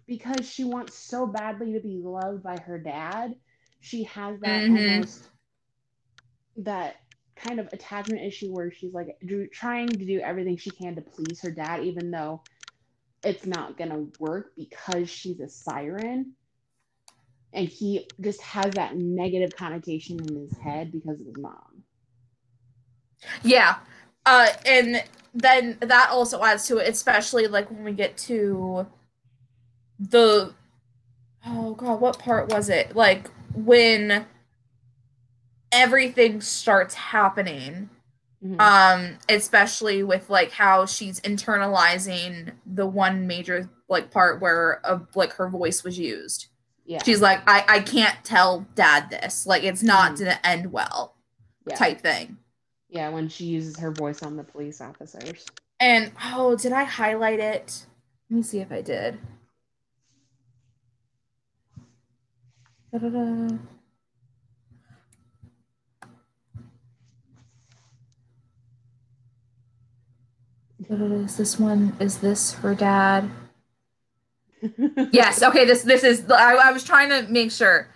because 0.07 0.49
she 0.51 0.65
wants 0.65 0.95
so 0.99 1.27
badly 1.27 1.73
to 1.73 1.81
be 1.81 2.03
loved 2.05 2.43
by 2.43 2.59
her 2.59 2.79
dad. 2.79 3.35
She 3.81 4.05
has 4.05 4.41
that 4.41 4.67
Mhm. 4.71 4.87
almost 4.87 5.31
that 6.59 6.97
kind 7.37 7.61
of 7.61 7.69
attachment 7.73 8.23
issue 8.23 8.53
where 8.53 8.71
she's 8.71 8.93
like 8.95 9.17
do, 9.27 9.47
trying 9.49 9.89
to 9.89 10.07
do 10.07 10.21
everything 10.21 10.57
she 10.59 10.71
can 10.71 10.97
to 10.97 11.03
please 11.03 11.41
her 11.43 11.51
dad, 11.51 11.85
even 11.85 12.11
though 12.11 12.43
it's 13.25 13.47
not 13.47 13.79
gonna 13.79 14.07
work 14.19 14.53
because 14.57 15.11
she's 15.11 15.41
a 15.41 15.49
siren. 15.49 16.35
And 17.55 17.69
he 17.69 18.09
just 18.21 18.43
has 18.43 18.75
that 18.75 18.97
negative 18.97 19.57
connotation 19.57 20.21
in 20.21 20.37
his 20.37 20.57
head 20.59 20.93
because 20.93 21.21
of 21.21 21.27
his 21.27 21.39
mom. 21.39 21.85
Yeah. 23.43 23.77
Uh 24.29 24.49
and 24.67 25.03
then 25.35 25.79
that 25.81 26.11
also 26.11 26.43
adds 26.43 26.67
to 26.67 26.79
it, 26.79 26.89
especially 26.89 27.47
like 27.47 27.71
when 27.71 27.85
we 27.85 27.93
get 27.93 28.17
to 28.19 28.87
the 29.99 30.53
oh 31.47 31.75
god, 31.75 32.01
what 32.01 32.19
part 32.19 32.51
was 32.53 32.69
it? 32.69 32.95
Like 32.95 33.31
when 33.55 34.27
everything 35.73 36.41
starts 36.41 36.95
happening. 36.95 37.91
Mhm. 38.45 38.61
Um, 38.61 39.19
especially 39.29 40.05
with 40.05 40.31
like 40.31 40.53
how 40.53 40.87
she's 40.87 41.21
internalizing 41.23 42.53
the 42.65 42.87
one 42.87 43.27
major 43.27 43.69
like 43.89 44.13
part 44.13 44.41
where 44.41 44.85
of 44.87 45.09
like 45.17 45.33
her 45.35 45.49
voice 45.49 45.83
was 45.83 45.99
used. 45.99 46.47
yeah. 46.87 47.03
She's 47.03 47.21
like, 47.21 47.41
I, 47.49 47.65
I 47.69 47.81
can't 47.81 48.17
tell 48.25 48.65
dad 48.77 49.11
this. 49.11 49.45
Like 49.47 49.65
it's 49.65 49.83
not 49.83 50.13
Mhm. 50.13 50.19
gonna 50.21 50.41
end 50.45 50.73
well 50.73 51.17
yeah. 51.67 51.75
type 51.77 52.01
thing. 52.01 52.39
Yeah, 52.89 53.11
when 53.11 53.29
she 53.29 53.45
uses 53.45 53.79
her 53.79 53.91
voice 53.91 54.23
on 54.23 54.37
the 54.37 54.45
police 54.45 54.81
officers. 54.81 55.45
And 55.81 56.11
oh, 56.33 56.57
did 56.57 56.73
I 56.73 56.85
highlight 56.85 57.39
it? 57.39 57.87
Let 58.31 58.37
me 58.37 58.43
see 58.43 58.61
if 58.61 58.73
I 58.73 58.81
did. 58.81 59.19
Da-da-da. 62.93 63.59
Is 70.91 71.37
this 71.37 71.59
one? 71.59 71.95
Is 72.01 72.19
this 72.19 72.55
her 72.55 72.75
dad? 72.75 73.31
Yes. 75.13 75.41
Okay. 75.41 75.65
This 75.65 75.83
this 75.83 76.03
is. 76.03 76.29
I, 76.29 76.55
I 76.55 76.73
was 76.73 76.83
trying 76.83 77.11
to 77.11 77.31
make 77.31 77.53
sure. 77.53 77.89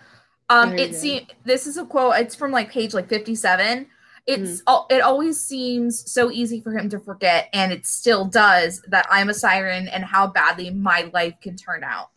Um, 0.49 0.77
it 0.77 0.95
seems 0.95 1.27
this 1.43 1.67
is 1.67 1.75
a 1.75 1.85
quote. 1.85 2.15
It's 2.15 2.35
from 2.35 2.51
like 2.51 2.71
page 2.71 2.93
like 2.93 3.09
fifty 3.09 3.35
seven. 3.35 3.87
It's 4.25 4.61
Mm-hmm. 4.61 4.95
it 4.95 5.01
always 5.01 5.39
seems 5.39 6.09
so 6.09 6.31
easy 6.31 6.61
for 6.61 6.71
him 6.71 6.89
to 6.89 6.99
forget, 6.99 7.49
and 7.51 7.73
it 7.73 7.85
still 7.85 8.25
does 8.25 8.81
that 8.87 9.05
I'm 9.11 9.29
a 9.29 9.33
siren 9.33 9.87
and 9.87 10.03
how 10.05 10.27
badly 10.27 10.69
my 10.69 11.09
life 11.13 11.35
can 11.41 11.57
turn 11.57 11.83
out. 11.83 12.09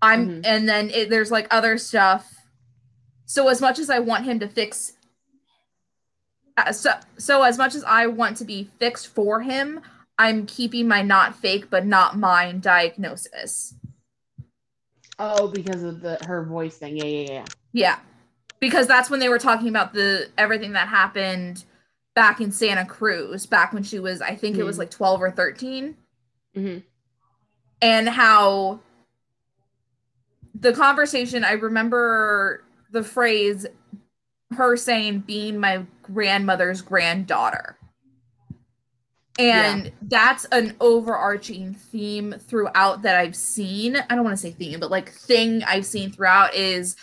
I'm 0.00 0.28
Mhm. 0.28 0.40
and 0.44 0.68
then 0.68 0.90
it, 0.90 1.10
there's 1.10 1.30
like 1.32 1.48
other 1.50 1.76
stuff. 1.78 2.46
So 3.26 3.48
as 3.48 3.60
much 3.60 3.78
as 3.78 3.90
I 3.90 3.98
want 3.98 4.26
him 4.26 4.38
to 4.40 4.48
fix, 4.48 4.92
uh, 6.56 6.70
so 6.72 6.92
so 7.18 7.42
as 7.42 7.58
much 7.58 7.74
as 7.74 7.82
I 7.84 8.06
want 8.06 8.36
to 8.36 8.44
be 8.44 8.70
fixed 8.78 9.08
for 9.08 9.40
him, 9.40 9.80
I'm 10.18 10.46
keeping 10.46 10.86
my 10.86 11.02
not 11.02 11.34
fake 11.34 11.68
but 11.68 11.84
not 11.84 12.16
mine 12.16 12.60
diagnosis. 12.60 13.74
Oh, 15.18 15.48
because 15.48 15.82
of 15.82 16.00
the 16.00 16.16
her 16.26 16.44
voice 16.44 16.76
thing. 16.76 16.96
Yeah, 16.96 17.04
yeah, 17.04 17.32
yeah. 17.32 17.44
Yeah. 17.72 17.98
Because 18.64 18.86
that's 18.86 19.10
when 19.10 19.20
they 19.20 19.28
were 19.28 19.38
talking 19.38 19.68
about 19.68 19.92
the 19.92 20.30
everything 20.38 20.72
that 20.72 20.88
happened 20.88 21.66
back 22.14 22.40
in 22.40 22.50
Santa 22.50 22.86
Cruz, 22.86 23.44
back 23.44 23.74
when 23.74 23.82
she 23.82 23.98
was, 23.98 24.22
I 24.22 24.36
think 24.36 24.56
it 24.56 24.62
was 24.62 24.76
Mhm. 24.76 24.78
like 24.78 24.90
12 24.90 25.20
or 25.20 25.30
13, 25.30 25.94
Mhm. 26.56 26.82
and 27.82 28.08
how 28.08 28.80
the 30.58 30.72
conversation, 30.72 31.44
I 31.44 31.52
remember 31.52 32.64
the 32.90 33.04
phrase 33.04 33.66
her 34.56 34.78
saying 34.78 35.18
being 35.26 35.58
my 35.58 35.84
grandmother's 36.02 36.80
granddaughter. 36.80 37.76
And 39.38 39.84
yeah. 39.84 39.90
that's 40.00 40.46
an 40.46 40.74
overarching 40.80 41.74
theme 41.74 42.32
throughout 42.38 43.02
that 43.02 43.16
I've 43.16 43.36
seen. 43.36 43.96
I 43.96 44.14
don't 44.14 44.24
want 44.24 44.38
to 44.38 44.40
say 44.40 44.52
theme, 44.52 44.80
but 44.80 44.90
like 44.90 45.10
thing 45.10 45.62
I've 45.64 45.84
seen 45.84 46.12
throughout 46.12 46.54
is 46.54 46.96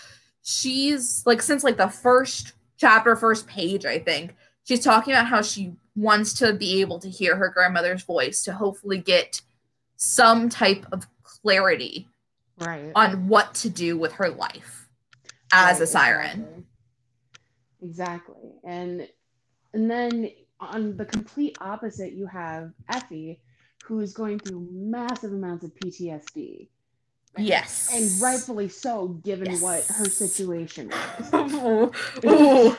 she's 0.44 1.24
like 1.26 1.42
since 1.42 1.64
like 1.64 1.78
the 1.78 1.90
first 1.90 2.54
chapter, 2.78 3.16
first 3.16 3.48
page, 3.48 3.86
I 3.86 4.00
think, 4.00 4.36
she's 4.64 4.84
talking 4.84 5.14
about 5.14 5.28
how 5.28 5.42
she 5.42 5.74
wants 5.96 6.34
to 6.34 6.54
be 6.54 6.82
able 6.82 7.00
to 7.00 7.10
hear 7.10 7.36
her 7.36 7.50
grandmother's 7.50 8.04
voice 8.04 8.44
to 8.44 8.54
hopefully 8.54 8.98
get 8.98 9.42
some 9.98 10.50
type 10.50 10.86
of 10.92 11.06
clarity 11.24 12.08
right. 12.60 12.92
on 12.96 13.28
what 13.28 13.54
to 13.54 13.70
do 13.70 13.98
with 13.98 14.14
her 14.14 14.30
life 14.30 14.90
as 15.52 15.76
right, 15.78 15.84
a 15.84 15.88
siren. 15.88 16.66
Exactly. 17.82 18.50
exactly. 18.50 18.52
And 18.64 19.08
and 19.74 19.90
then 19.90 20.32
on 20.60 20.98
the 20.98 21.06
complete 21.06 21.58
opposite, 21.60 22.14
you 22.14 22.28
have 22.28 22.72
Effie, 22.90 23.42
who 23.84 24.00
is 24.00 24.14
going 24.14 24.40
through 24.40 24.68
massive 24.72 25.32
amounts 25.32 25.64
of 25.64 25.74
PTSD. 25.76 26.70
Yes. 27.38 27.90
And 27.94 28.22
rightfully 28.22 28.70
so, 28.70 29.08
given 29.08 29.52
yes. 29.52 29.62
what 29.62 29.84
her 29.86 30.06
situation 30.06 30.92
was. 31.32 31.34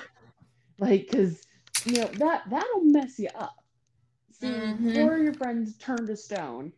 like, 0.79 1.11
because, 1.11 1.43
you 1.85 2.01
know, 2.01 2.07
that, 2.19 2.43
that'll 2.51 2.85
mess 2.85 3.19
you 3.19 3.29
up. 3.35 3.57
Seeing 4.33 4.53
mm-hmm. 4.53 4.95
four 4.95 5.17
of 5.17 5.23
your 5.23 5.35
friends 5.35 5.77
turn 5.79 6.07
to 6.07 6.17
stone, 6.17 6.73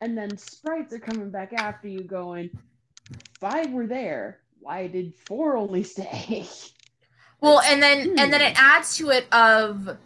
and 0.00 0.18
then 0.18 0.36
sprites 0.36 0.92
are 0.92 0.98
coming 0.98 1.30
back 1.30 1.52
after 1.54 1.88
you 1.88 2.02
going, 2.02 2.50
five 3.40 3.70
were 3.70 3.86
there. 3.86 4.40
Why 4.60 4.86
did 4.86 5.14
four 5.26 5.56
only 5.56 5.82
stay? 5.82 6.46
Well, 7.40 7.60
and 7.60 7.82
then 7.82 8.18
and 8.18 8.32
then 8.32 8.40
it 8.40 8.56
hmm. 8.56 8.64
adds 8.64 8.96
to 8.96 9.10
it 9.10 9.30
of 9.30 9.98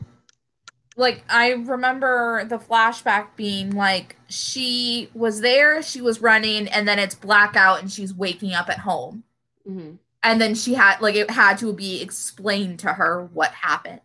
like 0.98 1.22
I 1.30 1.52
remember 1.52 2.44
the 2.44 2.58
flashback 2.58 3.28
being 3.36 3.70
like 3.70 4.16
she 4.28 5.08
was 5.14 5.40
there, 5.40 5.80
she 5.80 6.00
was 6.00 6.20
running, 6.20 6.66
and 6.68 6.86
then 6.88 6.98
it's 6.98 7.14
blackout 7.14 7.80
and 7.80 7.90
she's 7.90 8.12
waking 8.12 8.52
up 8.52 8.68
at 8.68 8.80
home. 8.80 9.22
Mm-hmm. 9.66 9.94
And 10.24 10.40
then 10.40 10.56
she 10.56 10.74
had 10.74 11.00
like 11.00 11.14
it 11.14 11.30
had 11.30 11.58
to 11.58 11.72
be 11.72 12.02
explained 12.02 12.80
to 12.80 12.94
her 12.94 13.30
what 13.32 13.52
happened. 13.52 14.00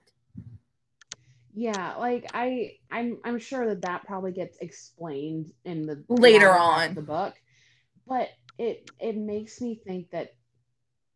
Yeah, 1.55 1.95
like 1.95 2.29
I 2.33 2.77
I'm 2.91 3.17
I'm 3.23 3.39
sure 3.39 3.67
that 3.69 3.81
that 3.81 4.05
probably 4.05 4.31
gets 4.31 4.57
explained 4.59 5.51
in 5.65 5.87
the 5.87 6.03
later 6.07 6.51
on 6.51 6.93
the 6.93 7.01
book, 7.01 7.33
but 8.07 8.29
it 8.59 8.91
it 8.99 9.17
makes 9.17 9.59
me 9.59 9.81
think 9.83 10.11
that 10.11 10.35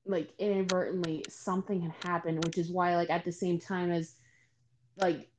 like 0.07 0.29
inadvertently 0.39 1.23
something 1.29 1.81
had 1.81 1.93
happened, 2.03 2.43
which 2.43 2.57
is 2.57 2.71
why 2.71 2.95
like 2.95 3.11
at 3.11 3.25
the 3.25 3.31
same 3.31 3.59
time 3.59 3.91
as 3.91 4.15
like 4.97 5.29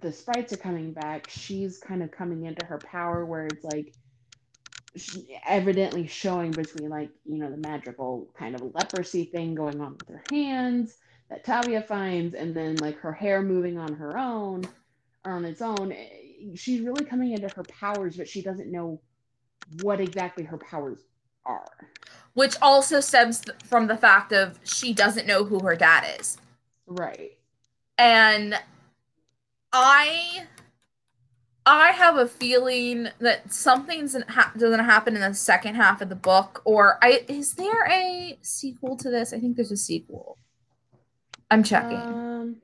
the 0.00 0.12
sprites 0.12 0.52
are 0.52 0.58
coming 0.58 0.92
back, 0.92 1.28
she's 1.30 1.78
kind 1.78 2.02
of 2.02 2.10
coming 2.10 2.44
into 2.44 2.64
her 2.66 2.78
power 2.78 3.24
where 3.24 3.46
it's 3.46 3.64
like 3.64 3.94
evidently 5.46 6.06
showing 6.06 6.50
between 6.50 6.88
like 6.88 7.10
you 7.24 7.38
know 7.38 7.50
the 7.50 7.68
magical 7.68 8.28
kind 8.36 8.54
of 8.54 8.62
leprosy 8.74 9.24
thing 9.24 9.54
going 9.54 9.80
on 9.80 9.92
with 9.92 10.08
her 10.08 10.22
hands 10.30 10.96
that 11.28 11.44
Tavia 11.44 11.82
finds, 11.82 12.34
and 12.34 12.54
then 12.54 12.76
like 12.76 12.98
her 13.00 13.12
hair 13.12 13.42
moving 13.42 13.78
on 13.78 13.94
her 13.94 14.16
own 14.16 14.64
or 15.24 15.32
on 15.32 15.44
its 15.44 15.60
own. 15.60 15.92
Eh, 15.92 16.54
she's 16.54 16.80
really 16.80 17.04
coming 17.04 17.32
into 17.32 17.48
her 17.54 17.64
powers, 17.64 18.16
but 18.16 18.28
she 18.28 18.42
doesn't 18.42 18.70
know 18.70 19.00
what 19.82 20.00
exactly 20.00 20.44
her 20.44 20.58
powers 20.58 21.00
are. 21.44 21.70
Which 22.34 22.56
also 22.62 23.00
stems 23.00 23.42
from 23.64 23.88
the 23.88 23.96
fact 23.96 24.32
of 24.32 24.58
she 24.64 24.92
doesn't 24.92 25.26
know 25.26 25.44
who 25.44 25.60
her 25.60 25.76
dad 25.76 26.18
is. 26.18 26.38
Right. 26.86 27.36
And 27.98 28.54
I 29.72 30.44
I 31.66 31.90
have 31.92 32.16
a 32.16 32.26
feeling 32.26 33.08
that 33.18 33.52
something's 33.52 34.16
ha- 34.28 34.52
doesn't 34.56 34.84
happen 34.84 35.14
in 35.14 35.20
the 35.20 35.34
second 35.34 35.74
half 35.74 36.00
of 36.00 36.08
the 36.08 36.16
book, 36.16 36.62
or 36.64 36.98
I 37.02 37.24
is 37.28 37.54
there 37.54 37.86
a 37.90 38.38
sequel 38.40 38.96
to 38.98 39.10
this? 39.10 39.32
I 39.32 39.38
think 39.38 39.56
there's 39.56 39.72
a 39.72 39.76
sequel. 39.76 40.38
I'm 41.50 41.62
checking. 41.62 41.98
Um, 41.98 42.56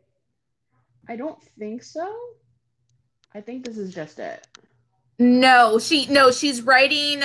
I 1.08 1.16
don't 1.16 1.42
think 1.58 1.82
so. 1.82 2.10
I 3.34 3.40
think 3.40 3.64
this 3.64 3.76
is 3.76 3.94
just 3.94 4.18
it. 4.18 4.46
No, 5.18 5.78
she 5.78 6.06
no, 6.06 6.30
she's 6.30 6.62
writing 6.62 7.22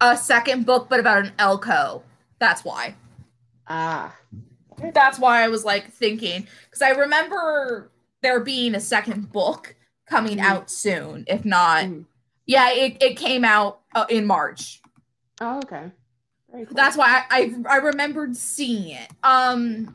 a 0.00 0.16
second 0.16 0.66
book, 0.66 0.88
but 0.88 1.00
about 1.00 1.26
an 1.26 1.32
eloko. 1.38 2.02
That's 2.38 2.64
why. 2.64 2.94
Ah. 3.66 4.14
That's 4.94 5.18
why 5.18 5.42
I 5.42 5.48
was 5.48 5.64
like 5.64 5.92
thinking 5.92 6.46
because 6.64 6.82
I 6.82 6.90
remember 6.90 7.89
there 8.22 8.40
being 8.40 8.74
a 8.74 8.80
second 8.80 9.32
book 9.32 9.76
coming 10.06 10.38
mm. 10.38 10.44
out 10.44 10.70
soon. 10.70 11.24
If 11.26 11.44
not, 11.44 11.84
mm. 11.84 12.04
yeah, 12.46 12.70
it, 12.72 13.02
it 13.02 13.16
came 13.16 13.44
out 13.44 13.80
uh, 13.94 14.06
in 14.08 14.26
March. 14.26 14.80
Oh, 15.40 15.58
okay. 15.58 15.90
Cool. 16.52 16.66
That's 16.72 16.96
why 16.96 17.24
I, 17.30 17.54
I 17.68 17.74
I 17.74 17.76
remembered 17.76 18.36
seeing 18.36 18.88
it. 18.88 19.08
Um, 19.22 19.92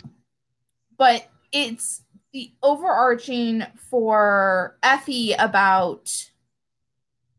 but 0.97 1.27
it's 1.51 2.01
the 2.31 2.51
overarching 2.63 3.63
for 3.89 4.77
Effie 4.81 5.33
about 5.33 6.11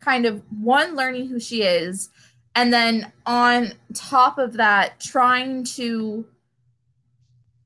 kind 0.00 0.26
of 0.26 0.42
one 0.50 0.96
learning 0.96 1.28
who 1.28 1.40
she 1.40 1.62
is, 1.62 2.10
and 2.54 2.72
then 2.72 3.10
on 3.24 3.72
top 3.94 4.38
of 4.38 4.54
that, 4.54 5.00
trying 5.00 5.64
to 5.64 6.26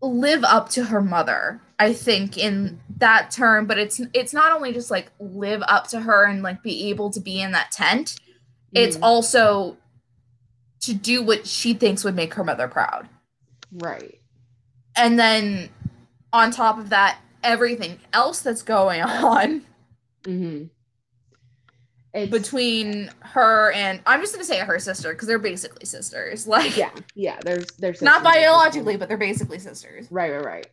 live 0.01 0.45
up 0.45 0.69
to 0.71 0.85
her 0.85 1.03
mother 1.03 1.61
i 1.81 1.93
think 1.93 2.39
in 2.39 2.79
that 2.99 3.31
term 3.31 3.67
but 3.67 3.79
it's 3.79 4.01
it's 4.15 4.33
not 4.33 4.53
only 4.53 4.73
just 4.73 4.91
like 4.91 5.11
live 5.19 5.63
up 5.67 5.89
to 5.89 6.01
her 6.01 6.25
and 6.25 6.43
like 6.43 6.63
be 6.63 6.89
able 6.89 7.11
to 7.11 7.19
be 7.21 7.41
in 7.41 7.51
that 7.53 7.73
tent 7.73 8.17
mm. 8.17 8.19
it's 8.75 8.97
also 9.03 9.77
to 10.81 10.95
do 10.95 11.23
what 11.23 11.47
she 11.47 11.75
thinks 11.75 12.05
would 12.05 12.15
make 12.15 12.35
her 12.35 12.45
mother 12.45 12.69
proud 12.69 13.09
right 13.73 14.21
and 14.97 15.19
then 15.19 15.69
on 16.33 16.51
top 16.51 16.79
of 16.79 16.91
that 16.91 17.19
everything 17.43 17.99
else 18.13 18.41
that's 18.41 18.63
going 18.63 19.03
on 19.03 19.63
mm-hmm. 20.23 20.65
It's, 22.13 22.31
between 22.31 23.09
her 23.21 23.71
and 23.73 24.01
I'm 24.05 24.21
just 24.21 24.33
gonna 24.33 24.45
say 24.45 24.59
her 24.59 24.79
sister 24.81 25.13
because 25.13 25.29
they're 25.29 25.39
basically 25.39 25.87
sisters. 25.87 26.47
Like 26.51 26.77
yeah, 26.77 26.91
yeah, 27.15 27.39
there's 27.45 27.67
there's 27.79 28.03
not 28.03 28.25
biologically, 28.25 28.97
but 28.97 29.07
they're 29.07 29.17
basically 29.17 29.61
sisters. 29.61 30.09
Right, 30.11 30.33
right, 30.33 30.45
right. 30.45 30.67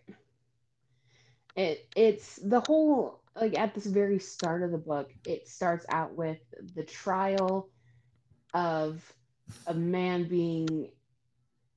It 1.57 1.87
it's 1.95 2.37
the 2.37 2.61
whole 2.61 3.19
like 3.35 3.57
at 3.57 3.73
this 3.73 3.85
very 3.85 4.19
start 4.19 4.63
of 4.63 4.71
the 4.71 4.77
book, 4.77 5.11
it 5.25 5.47
starts 5.47 5.85
out 5.89 6.15
with 6.15 6.39
the 6.75 6.83
trial 6.83 7.69
of 8.53 9.03
a 9.65 9.73
man 9.73 10.27
being 10.27 10.89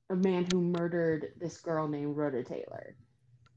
a 0.09 0.15
man 0.15 0.47
who 0.51 0.61
murdered 0.61 1.33
this 1.39 1.57
girl 1.57 1.87
named 1.87 2.15
Rhoda 2.15 2.43
Taylor. 2.43 2.95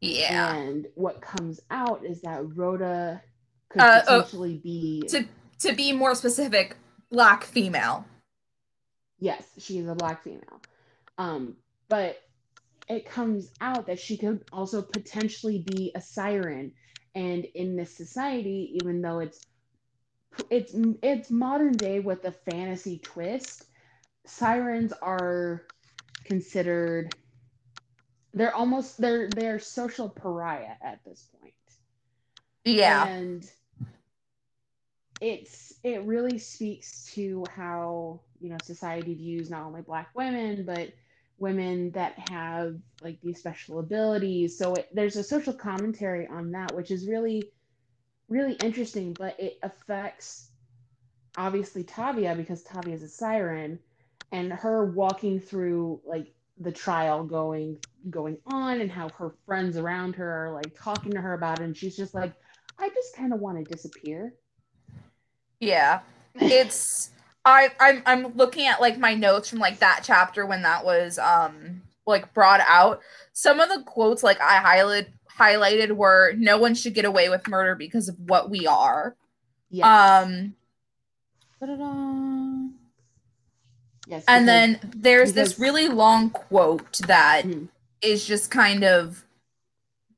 Yeah. 0.01 0.55
And 0.55 0.87
what 0.95 1.21
comes 1.21 1.61
out 1.71 2.05
is 2.05 2.21
that 2.23 2.57
Rhoda 2.57 3.23
could 3.69 3.83
uh, 3.83 4.03
oh, 4.07 4.23
potentially 4.23 4.57
oh, 4.59 4.63
be 4.63 5.03
to 5.09 5.27
to 5.61 5.75
be 5.75 5.93
more 5.93 6.15
specific, 6.15 6.77
black 7.11 7.45
female. 7.45 8.07
Yes, 9.19 9.43
she 9.59 9.79
is 9.79 9.89
a 9.89 9.95
black 9.95 10.23
female. 10.23 10.61
Um, 11.17 11.57
but 11.89 12.19
it 12.89 13.09
comes 13.09 13.51
out 13.61 13.87
that 13.87 13.99
she 13.99 14.17
could 14.17 14.45
also 14.53 14.83
potentially 14.83 15.65
be 15.67 15.93
a 15.95 16.01
siren. 16.01 16.73
And 17.15 17.45
in 17.55 17.77
this 17.77 17.95
society, 17.95 18.77
even 18.81 19.01
though 19.01 19.21
it's 19.21 19.41
it's 20.51 20.75
it's 21.03 21.31
modern 21.31 21.73
day 21.73 22.01
with 22.01 22.25
a 22.25 22.33
fantasy 22.33 22.99
twist, 22.99 23.67
sirens 24.27 24.93
are 25.01 25.63
considered 26.25 27.15
they're 28.33 28.55
almost 28.55 29.01
they're 29.01 29.29
they're 29.29 29.61
social 29.61 30.09
pariah 30.09 30.77
at 30.83 31.01
this 31.05 31.29
point. 31.41 31.55
Yeah. 32.65 33.07
And 33.07 33.49
it's 35.21 35.75
it 35.85 36.03
really 36.05 36.39
speaks 36.39 37.13
to 37.15 37.45
how 37.55 38.21
you 38.41 38.51
know 38.51 38.57
society 38.65 39.15
views 39.15 39.51
not 39.51 39.63
only 39.63 39.83
black 39.83 40.09
women 40.15 40.65
but 40.67 40.93
women 41.39 41.91
that 41.93 42.15
have 42.31 42.77
like 43.03 43.19
these 43.23 43.39
special 43.39 43.81
abilities 43.81 44.57
so 44.57 44.75
it, 44.75 44.89
there's 44.93 45.17
a 45.17 45.25
social 45.25 45.53
commentary 45.53 46.27
on 46.29 46.53
that 46.53 46.75
which 46.75 46.91
is 46.91 47.09
really 47.09 47.43
really 48.29 48.55
interesting 48.65 49.13
but 49.19 49.39
it 49.39 49.59
affects 49.63 50.51
obviously 51.37 51.83
tavia 51.83 52.35
because 52.35 52.63
tavia 52.63 52.95
is 52.95 53.03
a 53.03 53.09
siren 53.09 53.79
and 54.33 54.53
her 54.53 54.87
walking 54.93 55.41
through 55.41 56.01
like 56.07 56.33
the 56.61 56.73
trial 56.73 57.25
going 57.25 57.77
going 58.11 58.39
on 58.47 58.81
and 58.81 58.91
how 58.91 59.09
her 59.11 59.35
friends 59.45 59.77
around 59.77 60.15
her 60.15 60.47
are 60.47 60.55
like 60.55 60.73
talking 60.81 61.11
to 61.11 61.21
her 61.21 61.35
about 61.35 61.61
it 61.61 61.65
and 61.65 61.77
she's 61.77 61.97
just 61.97 62.15
like 62.15 62.33
i 62.79 62.89
just 62.89 63.17
kind 63.17 63.33
of 63.33 63.41
want 63.41 63.59
to 63.59 63.65
disappear 63.65 64.33
yeah. 65.61 66.01
It's 66.35 67.11
I 67.45 67.69
I'm 67.81 68.03
I'm 68.07 68.37
looking 68.37 68.67
at 68.67 68.81
like 68.81 68.99
my 68.99 69.15
notes 69.15 69.49
from 69.49 69.59
like 69.59 69.79
that 69.81 70.01
chapter 70.05 70.47
when 70.47 70.63
that 70.63 70.85
was 70.85 71.19
um 71.19 71.83
like 72.07 72.33
brought 72.35 72.61
out. 72.67 73.01
Some 73.33 73.61
of 73.61 73.69
the 73.69 73.83
quotes 73.83 74.23
like 74.23 74.41
I 74.41 74.59
highlighted 74.63 75.07
highlighted 75.39 75.93
were 75.93 76.33
no 76.37 76.59
one 76.59 76.75
should 76.75 76.95
get 76.95 77.05
away 77.05 77.29
with 77.29 77.49
murder 77.49 77.75
because 77.75 78.09
of 78.09 78.17
what 78.21 78.51
we 78.51 78.67
are. 78.67 79.17
Yes. 79.71 79.85
Um 79.87 80.55
da-da-da. 81.61 82.69
yes. 84.07 84.25
and 84.29 84.47
then 84.47 84.79
there's 84.95 85.33
this 85.33 85.59
really 85.59 85.89
long 85.89 86.31
quote 86.31 86.99
that 87.07 87.43
Mhm. 87.45 87.69
is 88.03 88.27
just 88.27 88.51
kind 88.51 88.85
of 88.85 89.25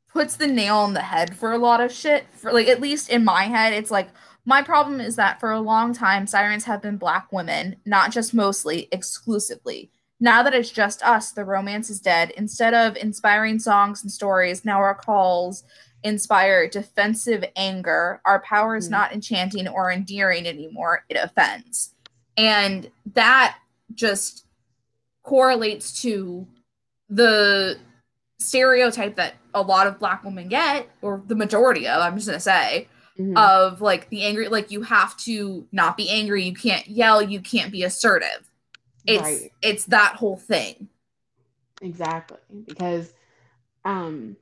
puts 0.09 0.37
the 0.37 0.47
nail 0.47 0.77
on 0.79 0.95
the 0.95 1.03
head 1.03 1.37
for 1.37 1.53
a 1.53 1.59
lot 1.59 1.81
of 1.81 1.93
shit 1.93 2.27
for 2.33 2.53
like 2.53 2.67
at 2.69 2.81
least 2.81 3.09
in 3.11 3.23
my 3.25 3.45
head 3.45 3.73
it's 3.75 3.91
like 3.91 4.09
my 4.47 4.63
problem 4.63 5.01
is 5.01 5.17
that 5.17 5.39
for 5.41 5.51
a 5.53 5.61
long 5.61 5.93
time 5.93 6.27
sirens 6.27 6.65
have 6.65 6.81
been 6.81 6.97
black 6.97 7.31
women 7.33 7.77
not 7.85 8.11
just 8.13 8.33
mostly 8.33 8.89
exclusively. 8.93 9.91
Now 10.19 10.43
that 10.43 10.55
it's 10.55 10.71
just 10.71 11.03
us 11.03 11.33
the 11.33 11.45
romance 11.45 11.91
is 11.91 12.01
dead. 12.01 12.31
Instead 12.31 12.73
of 12.73 12.97
inspiring 12.97 13.59
songs 13.59 14.03
and 14.03 14.11
stories 14.11 14.65
now 14.65 14.79
our 14.79 14.95
calls 14.95 15.65
inspire 16.05 16.69
defensive 16.69 17.45
anger. 17.57 18.21
Our 18.25 18.41
power 18.41 18.77
is 18.77 18.87
Mhm. 18.87 18.93
not 18.93 19.13
enchanting 19.13 19.67
or 19.67 19.91
endearing 19.91 20.47
anymore. 20.47 21.05
It 21.09 21.17
offends. 21.17 21.95
And 22.37 22.91
that 23.15 23.59
just 23.95 24.45
correlates 25.25 26.01
to 26.03 26.47
the 27.09 27.79
stereotype 28.39 29.17
that 29.17 29.35
a 29.55 29.63
lot 29.63 29.87
of 29.87 29.99
black 29.99 30.23
women 30.23 30.49
get 30.49 30.89
or 31.03 31.23
the 31.27 31.35
majority 31.35 31.89
of 31.89 32.03
i'm 32.03 32.15
just 32.17 32.27
going 32.27 32.37
to 32.37 32.41
say 32.41 32.87
Mhm. 33.19 33.37
of 33.37 33.81
like 33.81 34.09
the 34.11 34.23
angry 34.25 34.49
like 34.49 34.71
you 34.71 34.83
have 34.83 35.17
to 35.19 35.67
not 35.73 35.97
be 35.97 36.11
angry 36.11 36.43
you 36.45 36.55
can't 36.55 36.87
yell 36.87 37.23
you 37.23 37.41
can't 37.41 37.73
be 37.73 37.83
assertive 37.83 38.51
it's 39.07 39.23
Right. 39.23 39.53
it's 39.63 39.85
that 39.87 40.17
whole 40.17 40.37
thing 40.37 40.89
Exactly, 41.83 42.39
because 42.67 43.13
um, 43.85 44.37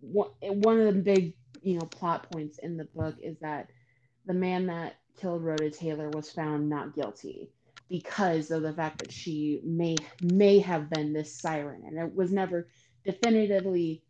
one 0.00 0.28
one 0.40 0.78
of 0.78 0.94
the 0.94 1.00
big 1.00 1.34
you 1.62 1.74
know 1.78 1.86
plot 1.86 2.30
points 2.30 2.58
in 2.58 2.76
the 2.76 2.84
book 2.84 3.16
is 3.22 3.38
that 3.40 3.70
the 4.26 4.34
man 4.34 4.66
that 4.66 4.96
killed 5.18 5.42
Rhoda 5.42 5.70
Taylor 5.70 6.10
was 6.10 6.30
found 6.30 6.68
not 6.68 6.94
guilty 6.94 7.50
because 7.88 8.50
of 8.50 8.62
the 8.62 8.72
fact 8.74 8.98
that 8.98 9.10
she 9.10 9.60
may 9.64 9.96
may 10.22 10.58
have 10.58 10.90
been 10.90 11.12
this 11.14 11.34
siren, 11.34 11.82
and 11.86 11.98
it 11.98 12.14
was 12.14 12.30
never 12.30 12.68
definitively 13.04 14.02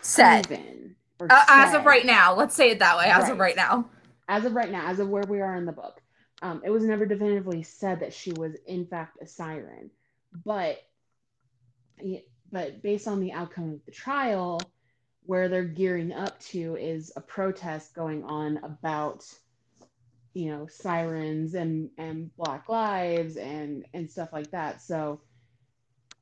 said 0.00 0.46
proven 0.48 0.96
uh, 1.20 1.44
as 1.48 1.74
of 1.74 1.84
right 1.84 2.06
now. 2.06 2.34
Let's 2.34 2.54
say 2.54 2.70
it 2.70 2.78
that 2.80 2.96
way 2.98 3.06
as 3.06 3.24
of 3.24 3.38
Right. 3.38 3.56
right 3.56 3.56
now. 3.56 3.90
As 4.28 4.44
of 4.44 4.54
right 4.54 4.70
now, 4.70 4.86
as 4.86 4.98
of 4.98 5.08
where 5.08 5.24
we 5.28 5.40
are 5.40 5.56
in 5.56 5.66
the 5.66 5.72
book, 5.72 6.00
um, 6.42 6.62
it 6.64 6.70
was 6.70 6.84
never 6.84 7.06
definitively 7.06 7.62
said 7.62 8.00
that 8.00 8.12
she 8.12 8.32
was 8.32 8.54
in 8.66 8.86
fact 8.86 9.18
a 9.20 9.26
siren, 9.26 9.90
but 10.44 10.78
but 12.50 12.82
based 12.82 13.08
on 13.08 13.20
the 13.20 13.32
outcome 13.32 13.72
of 13.72 13.84
the 13.86 13.92
trial, 13.92 14.60
where 15.24 15.48
they're 15.48 15.64
gearing 15.64 16.12
up 16.12 16.38
to 16.40 16.76
is 16.76 17.12
a 17.16 17.20
protest 17.20 17.94
going 17.94 18.24
on 18.24 18.58
about 18.58 19.24
you 20.34 20.50
know 20.50 20.66
sirens 20.66 21.54
and 21.54 21.90
and 21.98 22.34
Black 22.36 22.68
Lives 22.68 23.36
and 23.36 23.84
and 23.94 24.10
stuff 24.10 24.32
like 24.32 24.50
that. 24.50 24.82
So, 24.82 25.20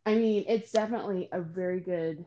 I 0.05 0.15
mean, 0.15 0.45
it's 0.49 0.73
definitely 0.73 1.29
a 1.33 1.41
very 1.41 1.81
good 1.81 2.25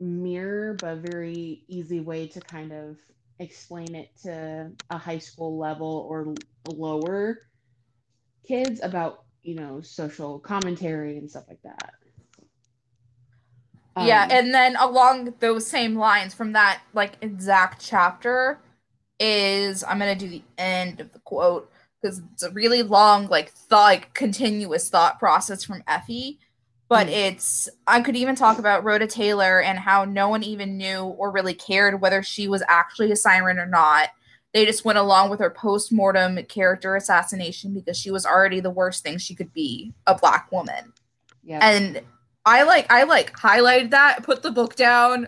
mirror, 0.00 0.76
but 0.80 0.98
very 0.98 1.64
easy 1.68 2.00
way 2.00 2.26
to 2.28 2.40
kind 2.40 2.72
of 2.72 2.96
explain 3.38 3.94
it 3.94 4.10
to 4.22 4.70
a 4.90 4.98
high 4.98 5.18
school 5.18 5.58
level 5.58 6.06
or 6.08 6.34
lower 6.66 7.38
kids 8.46 8.80
about 8.82 9.24
you 9.42 9.54
know 9.54 9.80
social 9.80 10.38
commentary 10.38 11.18
and 11.18 11.30
stuff 11.30 11.44
like 11.48 11.62
that. 11.62 11.94
yeah 13.96 14.26
Um, 14.26 14.30
and 14.30 14.54
then 14.54 14.76
along 14.76 15.34
those 15.40 15.66
same 15.66 15.96
lines 15.96 16.34
from 16.34 16.52
that 16.52 16.82
like 16.94 17.14
exact 17.20 17.84
chapter 17.84 18.60
is 19.20 19.84
i'm 19.84 19.98
gonna 19.98 20.16
do 20.16 20.28
the 20.28 20.42
end 20.58 21.00
of 21.00 21.12
the 21.12 21.20
quote 21.20 21.70
because 22.02 22.20
it's 22.32 22.42
a 22.42 22.50
really 22.50 22.82
long 22.82 23.28
like 23.28 23.50
thought 23.50 23.84
like 23.84 24.14
continuous 24.14 24.90
thought 24.90 25.18
process 25.18 25.64
from 25.64 25.82
effie 25.86 26.38
but 26.94 27.08
Mm. 27.08 27.26
it's 27.26 27.68
i 27.88 28.00
could 28.00 28.14
even 28.14 28.36
talk 28.36 28.60
about 28.60 28.84
rhoda 28.84 29.06
taylor 29.08 29.60
and 29.60 29.80
how 29.80 30.04
no 30.04 30.28
one 30.28 30.44
even 30.44 30.76
knew 30.76 31.00
or 31.00 31.32
really 31.32 31.52
cared 31.54 32.00
whether 32.00 32.22
she 32.22 32.46
was 32.46 32.62
actually 32.68 33.10
a 33.10 33.16
siren 33.16 33.58
or 33.58 33.66
not. 33.66 34.10
They 34.52 34.64
just 34.64 34.84
went 34.84 34.98
along 34.98 35.30
with 35.30 35.40
her 35.40 35.50
post-mortem 35.50 36.40
character 36.44 36.94
assassination 36.94 37.74
because 37.74 37.98
she 37.98 38.12
was 38.12 38.24
already 38.24 38.60
the 38.60 38.70
worst 38.70 39.02
thing 39.02 39.18
she 39.18 39.34
could 39.34 39.52
be 39.52 39.92
a 40.06 40.14
black 40.16 40.52
woman. 40.52 40.92
Yeah, 41.42 41.58
and 41.60 42.00
i 42.46 42.62
like 42.62 42.86
i 42.92 43.02
like 43.02 43.36
highlighted 43.36 43.90
that 43.90 44.22
put 44.22 44.42
the 44.44 44.52
book 44.52 44.76
down 44.76 45.26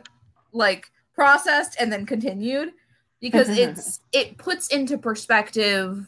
like 0.52 0.92
processed 1.14 1.74
and 1.80 1.92
then 1.92 2.06
continued 2.06 2.74
because 3.20 3.48
it's 3.64 4.00
it 4.12 4.38
puts 4.38 4.68
into 4.68 4.96
perspective 4.96 6.06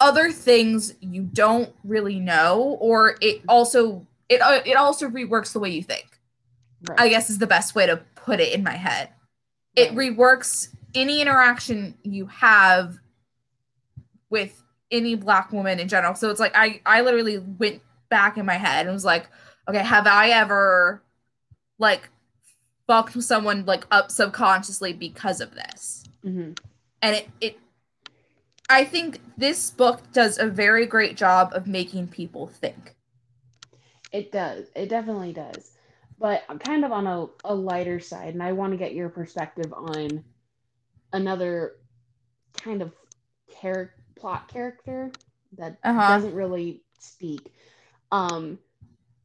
other 0.00 0.32
things 0.32 0.94
you 1.00 1.22
don't 1.22 1.72
really 1.84 2.18
know 2.18 2.76
or 2.80 3.14
it 3.20 3.42
also 3.48 4.04
it 4.28 4.40
uh, 4.40 4.60
it 4.64 4.76
also 4.76 5.08
reworks 5.08 5.52
the 5.52 5.60
way 5.60 5.70
you 5.70 5.82
think 5.82 6.20
right. 6.88 7.00
i 7.00 7.08
guess 7.08 7.30
is 7.30 7.38
the 7.38 7.46
best 7.46 7.74
way 7.74 7.86
to 7.86 8.00
put 8.28 8.40
it 8.40 8.52
in 8.52 8.62
my 8.62 8.76
head. 8.76 9.08
It 9.74 9.92
reworks 9.92 10.68
any 10.94 11.22
interaction 11.22 11.96
you 12.02 12.26
have 12.26 12.98
with 14.28 14.62
any 14.90 15.14
black 15.14 15.50
woman 15.50 15.78
in 15.80 15.88
general. 15.88 16.14
So 16.14 16.28
it's 16.30 16.40
like 16.40 16.52
i 16.54 16.80
i 16.84 17.00
literally 17.00 17.38
went 17.38 17.80
back 18.10 18.36
in 18.36 18.44
my 18.44 18.54
head 18.54 18.86
and 18.86 18.92
was 18.92 19.04
like 19.04 19.28
okay 19.68 19.78
have 19.78 20.06
i 20.06 20.28
ever 20.28 21.02
like 21.78 22.08
fucked 22.86 23.22
someone 23.22 23.64
like 23.64 23.86
up 23.90 24.10
subconsciously 24.10 24.92
because 24.92 25.40
of 25.40 25.54
this? 25.54 26.04
Mhm. 26.24 26.58
and 27.00 27.16
it 27.16 27.28
it 27.40 27.58
i 28.68 28.84
think 28.84 29.20
this 29.36 29.70
book 29.70 30.00
does 30.12 30.36
a 30.38 30.46
very 30.46 30.84
great 30.84 31.16
job 31.16 31.52
of 31.54 31.66
making 31.66 32.08
people 32.08 32.48
think 32.48 32.96
It 34.12 34.32
does. 34.32 34.66
It 34.74 34.88
definitely 34.88 35.32
does. 35.32 35.72
But 36.18 36.42
I'm 36.48 36.58
kind 36.58 36.84
of 36.84 36.92
on 36.92 37.06
a, 37.06 37.26
a 37.44 37.54
lighter 37.54 38.00
side, 38.00 38.34
and 38.34 38.42
I 38.42 38.52
want 38.52 38.72
to 38.72 38.76
get 38.78 38.94
your 38.94 39.08
perspective 39.08 39.72
on 39.72 40.24
another 41.12 41.76
kind 42.60 42.82
of 42.82 42.92
char- 43.60 43.94
plot 44.16 44.48
character 44.48 45.12
that 45.56 45.78
Uh-huh. 45.84 46.08
doesn't 46.08 46.34
really 46.34 46.82
speak. 46.98 47.52
Um, 48.10 48.58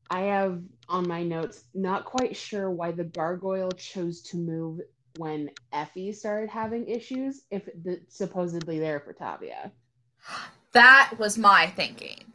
I 0.10 0.22
have 0.22 0.62
on 0.89 1.08
my 1.08 1.24
notes, 1.24 1.63
not 1.74 2.06
quite 2.06 2.36
sure 2.36 2.69
why 2.69 2.91
the 2.91 3.04
gargoyle 3.04 3.72
chose 3.72 4.22
to 4.24 4.38
move 4.38 4.82
when 5.17 5.50
Effie 5.72 6.12
started 6.12 6.50
having 6.50 6.88
issues, 6.88 7.43
if 7.50 7.65
the, 7.84 8.02
supposedly 8.10 8.80
there 8.80 9.00
for 9.00 9.13
Tavia. 9.13 9.72
that 10.74 11.13
was 11.17 11.38
my 11.38 11.67
thinking 11.76 12.33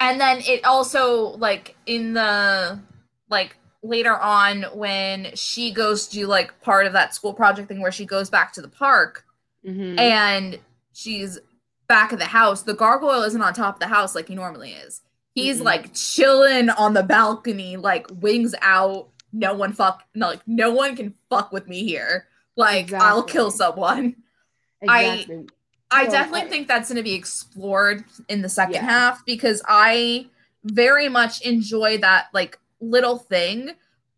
and 0.00 0.20
then 0.20 0.40
it 0.46 0.64
also 0.64 1.36
like 1.36 1.76
in 1.86 2.14
the 2.14 2.80
like 3.28 3.56
later 3.82 4.16
on 4.16 4.62
when 4.74 5.28
she 5.34 5.70
goes 5.72 6.08
to 6.08 6.14
do 6.14 6.26
like 6.26 6.60
part 6.60 6.86
of 6.86 6.92
that 6.94 7.14
school 7.14 7.32
project 7.32 7.68
thing 7.68 7.80
where 7.80 7.92
she 7.92 8.04
goes 8.04 8.28
back 8.30 8.52
to 8.54 8.60
the 8.62 8.68
park 8.68 9.24
Mhm. 9.66 9.98
and 9.98 10.58
she's 10.92 11.38
back 11.86 12.12
at 12.12 12.18
the 12.18 12.24
house 12.26 12.62
the 12.62 12.74
gargoyle 12.74 13.22
isn't 13.22 13.42
on 13.42 13.52
top 13.52 13.74
of 13.76 13.80
the 13.80 13.86
house 13.88 14.14
like 14.14 14.28
he 14.28 14.34
normally 14.34 14.72
is 14.72 15.02
he's 15.34 15.60
Mm-mm. 15.60 15.64
like 15.64 15.92
chilling 15.94 16.70
on 16.70 16.94
the 16.94 17.02
balcony 17.02 17.76
like 17.76 18.06
wings 18.20 18.54
out 18.62 19.08
no 19.32 19.52
one 19.54 19.72
fuck 19.72 20.04
no 20.14 20.28
like 20.28 20.40
no 20.46 20.70
one 20.72 20.96
can 20.96 21.14
fuck 21.28 21.52
with 21.52 21.68
me 21.68 21.84
here 21.84 22.26
like 22.56 22.92
i'll 22.92 23.22
kill 23.22 23.50
someone 23.50 24.16
exactly. 24.80 25.36
I 25.36 25.44
Well, 25.92 26.10
definitely 26.10 26.42
I- 26.42 26.48
think 26.48 26.68
that's 26.68 26.88
going 26.88 26.96
to 26.96 27.02
be 27.02 27.14
explored 27.14 28.04
in 28.28 28.42
the 28.42 28.48
second 28.48 28.74
Yeah. 28.74 28.84
half 28.84 29.24
because 29.26 29.62
I 29.66 30.26
very 30.64 31.08
much 31.08 31.40
enjoy 31.42 31.98
that 31.98 32.26
like 32.32 32.58
little 32.80 33.18
thing, 33.18 33.70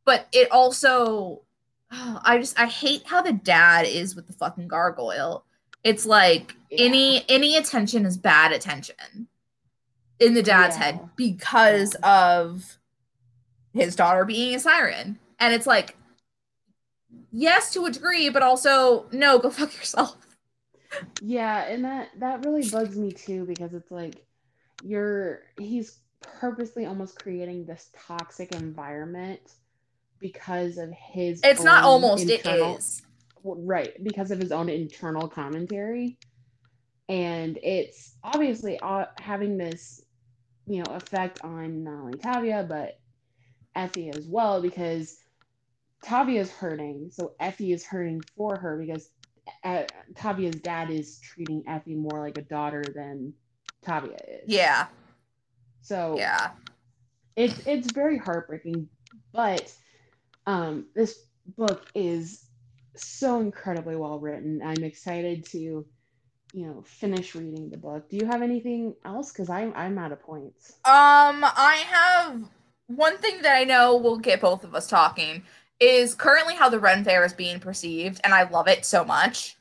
but 0.05 0.27
it 0.33 0.51
also 0.51 1.43
I 1.91 2.39
just 2.39 2.59
I 2.59 2.67
hate 2.67 3.03
how 3.07 3.23
the 3.23 3.33
dad 3.33 3.87
is 3.87 4.15
with 4.17 4.27
the 4.27 4.33
fucking 4.33 4.69
gargoyle. 4.69 5.45
It's 5.85 6.05
like 6.07 6.55
Yeah. 6.71 6.85
any 6.87 7.25
any 7.29 7.57
attention 7.57 8.05
is 8.07 8.17
bad 8.17 8.53
attention 8.53 9.29
in 10.19 10.35
the 10.35 10.43
dad's 10.43 10.77
Yeah. 10.77 10.83
head 10.85 11.11
because 11.17 11.95
of 12.03 12.79
his 13.73 13.97
daughter 13.97 14.25
being 14.25 14.55
a 14.55 14.59
siren. 14.61 15.19
And 15.41 15.55
it's 15.55 15.67
like 15.67 15.97
yes 17.33 17.73
to 17.73 17.85
a 17.87 17.91
degree, 17.91 18.29
but 18.29 18.43
also 18.43 19.07
no, 19.13 19.39
go 19.39 19.51
fuck 19.51 19.75
yourself. 19.77 20.17
Yeah, 21.21 21.65
and 21.65 21.85
that 21.85 22.09
that 22.19 22.45
really 22.45 22.69
bugs 22.69 22.97
me 22.97 23.13
too 23.13 23.45
because 23.47 23.75
it's 23.75 23.91
like 23.91 24.25
you're 24.85 25.41
he's 25.57 25.99
purposely 26.21 26.87
almost 26.87 27.17
creating 27.17 27.65
this 27.65 27.91
toxic 28.07 28.53
environment 28.53 29.41
because 30.21 30.79
of 30.79 30.91
his 30.93 31.43
It's 31.43 31.65
not 31.65 31.85
almost, 31.85 32.23
internal- 32.23 32.75
it 32.75 32.79
is. 32.79 33.03
right 33.45 34.03
because 34.03 34.31
of 34.31 34.39
his 34.39 34.53
own 34.53 34.69
internal 34.69 35.29
commentary 35.29 36.19
and 37.09 37.59
it's 37.63 38.15
obviously 38.23 38.79
uh, 38.81 39.07
having 39.19 39.59
this, 39.59 40.03
you 40.67 40.83
know, 40.83 40.91
effect 40.95 41.41
on 41.45 41.85
not 41.85 41.95
only 41.95 42.19
Tavia 42.19 42.65
but 42.69 42.99
Effie 43.75 44.11
as 44.11 44.27
well 44.27 44.63
because 44.63 45.17
Tavia 46.05 46.41
is 46.41 46.51
hurting, 46.51 47.11
so 47.13 47.33
Effie 47.41 47.73
is 47.73 47.85
hurting 47.85 48.23
for 48.37 48.57
her 48.57 48.79
because 48.79 49.09
uh, 49.65 49.85
Tavia's 50.15 50.57
dad 50.57 50.91
is 50.91 51.21
treating 51.21 51.65
Effie 51.67 51.95
more 51.95 52.21
like 52.21 52.39
a 52.39 52.43
daughter 52.43 52.83
than 52.95 53.35
Tavia 53.83 54.17
is. 54.29 54.45
Yeah. 54.47 54.87
So 55.83 56.17
Yeah. 56.17 56.51
it's 57.37 57.67
it's 57.67 57.93
very 57.93 58.19
heartbreaking, 58.19 58.89
but 59.33 59.73
um, 60.47 60.87
this 60.95 61.19
book 61.57 61.87
is 61.95 62.45
so 62.97 63.41
incredibly 63.41 63.97
well 63.97 64.19
written. 64.19 64.61
I'm 64.63 64.85
excited 64.85 65.47
to, 65.47 65.59
you 65.59 65.87
know, 66.55 66.83
finish 66.87 67.35
reading 67.35 67.71
the 67.71 67.77
book. 67.77 68.09
Do 68.09 68.17
you 68.17 68.27
have 68.27 68.43
anything 68.43 68.95
else? 69.05 69.33
Because 69.33 69.51
I'm 69.51 69.73
I'm 69.75 69.99
out 69.99 70.13
of 70.13 70.23
points. 70.23 70.73
Um, 70.85 71.45
I 71.45 71.85
have 71.89 72.43
one 72.89 73.17
thing 73.19 73.43
that 73.43 73.57
I 73.57 73.65
know 73.65 73.97
will 73.97 74.19
get 74.19 74.41
both 74.41 74.65
of 74.65 74.75
us 74.75 74.87
talking 74.87 75.45
is 75.83 76.15
currently 76.15 76.55
how 76.55 76.69
the 76.69 76.79
Ren 76.79 77.03
Fair 77.05 77.25
is 77.25 77.33
being 77.33 77.59
perceived, 77.59 78.21
and 78.23 78.33
I 78.33 78.45
love 78.49 78.69
it 78.69 78.85
so 78.85 79.05
much. 79.05 79.57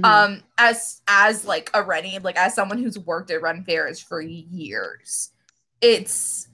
Mhm. 0.00 0.04
Um, 0.06 0.42
as 0.58 1.02
as 1.06 1.44
like 1.44 1.70
a 1.74 1.82
Rennie, 1.82 2.18
like 2.18 2.36
as 2.36 2.54
someone 2.54 2.78
who's 2.78 2.98
worked 2.98 3.30
at 3.30 3.42
Ren 3.42 3.62
Fairs 3.64 4.00
for 4.00 4.20
years, 4.20 5.30
it's 5.80 6.48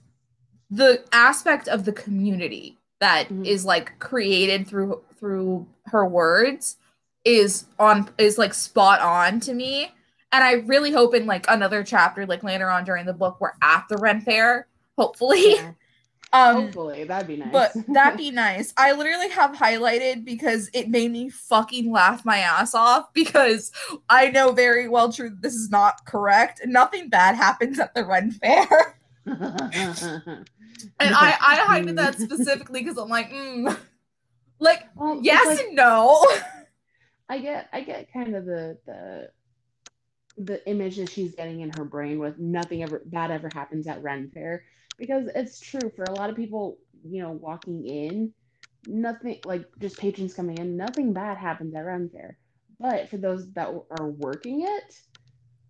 the 0.69 1.03
aspect 1.11 1.67
of 1.67 1.85
the 1.85 1.91
community 1.93 2.77
that 2.99 3.29
is 3.43 3.63
Mhm. 3.63 3.67
like 3.67 3.99
created 3.99 4.67
through 4.67 5.03
through 5.19 5.67
her 5.87 6.05
words 6.05 6.77
is 7.25 7.65
on 7.79 8.09
is 8.17 8.37
like 8.37 8.53
spot 8.53 8.99
on 8.99 9.39
to 9.41 9.53
me. 9.53 9.91
And 10.31 10.43
I 10.43 10.53
really 10.53 10.91
hope 10.91 11.13
in 11.13 11.25
like 11.27 11.45
another 11.47 11.83
chapter, 11.83 12.25
like 12.25 12.43
later 12.43 12.69
on 12.69 12.85
during 12.85 13.05
the 13.05 13.13
book, 13.13 13.37
we're 13.39 13.51
at 13.61 13.85
the 13.89 13.97
Ren 13.97 14.19
Fair, 14.21 14.67
hopefully. 14.97 15.53
Yeah, 15.55 15.71
Um 16.33 16.63
hopefully 16.63 17.03
that'd 17.03 17.27
be 17.27 17.37
nice. 17.37 17.51
but 17.51 17.71
that'd 17.89 18.17
be 18.17 18.31
nice. 18.45 18.73
I 18.75 18.91
literally 18.93 19.29
have 19.29 19.51
highlighted 19.55 20.25
because 20.25 20.69
it 20.73 20.89
made 20.89 21.11
me 21.11 21.29
fucking 21.29 21.91
laugh 21.91 22.25
my 22.25 22.39
ass 22.39 22.73
off 22.73 23.13
because 23.13 23.71
I 24.09 24.29
know 24.31 24.51
very 24.51 24.89
well 24.89 25.11
true 25.13 25.31
this 25.39 25.53
is 25.53 25.69
not 25.69 26.05
correct. 26.05 26.61
Nothing 26.65 27.09
bad 27.09 27.35
happens 27.35 27.79
at 27.79 27.93
the 27.93 28.03
Ren 28.05 28.31
Fair. 28.31 28.99
And 30.99 31.13
I, 31.15 31.35
I 31.39 31.57
highlighted 31.59 31.95
that 31.95 32.19
specifically 32.19 32.81
because 32.81 32.97
I'm 32.97 33.07
like, 33.07 33.29
mm. 33.31 33.77
like, 34.59 34.83
Well, 34.95 35.19
yes 35.21 35.45
like- 35.45 35.67
and 35.67 35.75
no. 35.75 36.25
I 37.29 37.37
get 37.37 37.69
I 37.71 37.81
get 37.81 38.11
kind 38.11 38.35
of 38.35 38.45
the 38.45 38.77
the 38.85 39.29
the 40.37 40.67
image 40.67 40.97
that 40.97 41.09
she's 41.09 41.35
getting 41.35 41.61
in 41.61 41.71
her 41.77 41.85
brain 41.85 42.19
with 42.19 42.37
nothing 42.37 42.83
ever 42.83 43.01
bad 43.05 43.31
ever 43.31 43.49
happens 43.53 43.87
at 43.87 44.03
Ren 44.03 44.29
Fair 44.33 44.63
because 44.97 45.29
it's 45.35 45.59
true 45.59 45.91
for 45.95 46.03
a 46.03 46.11
lot 46.13 46.29
of 46.29 46.35
people, 46.35 46.77
you 47.03 47.21
know, 47.21 47.31
walking 47.31 47.85
in, 47.85 48.33
nothing 48.87 49.39
like 49.45 49.65
just 49.79 49.97
patrons 49.97 50.33
coming 50.33 50.57
in, 50.57 50.77
nothing 50.77 51.13
bad 51.13 51.37
happens 51.37 51.75
at 51.75 51.85
Ren 51.85 52.09
Fair. 52.09 52.37
But 52.79 53.09
for 53.09 53.17
those 53.17 53.51
that 53.53 53.69
are 53.99 54.09
working 54.09 54.61
it, 54.63 54.95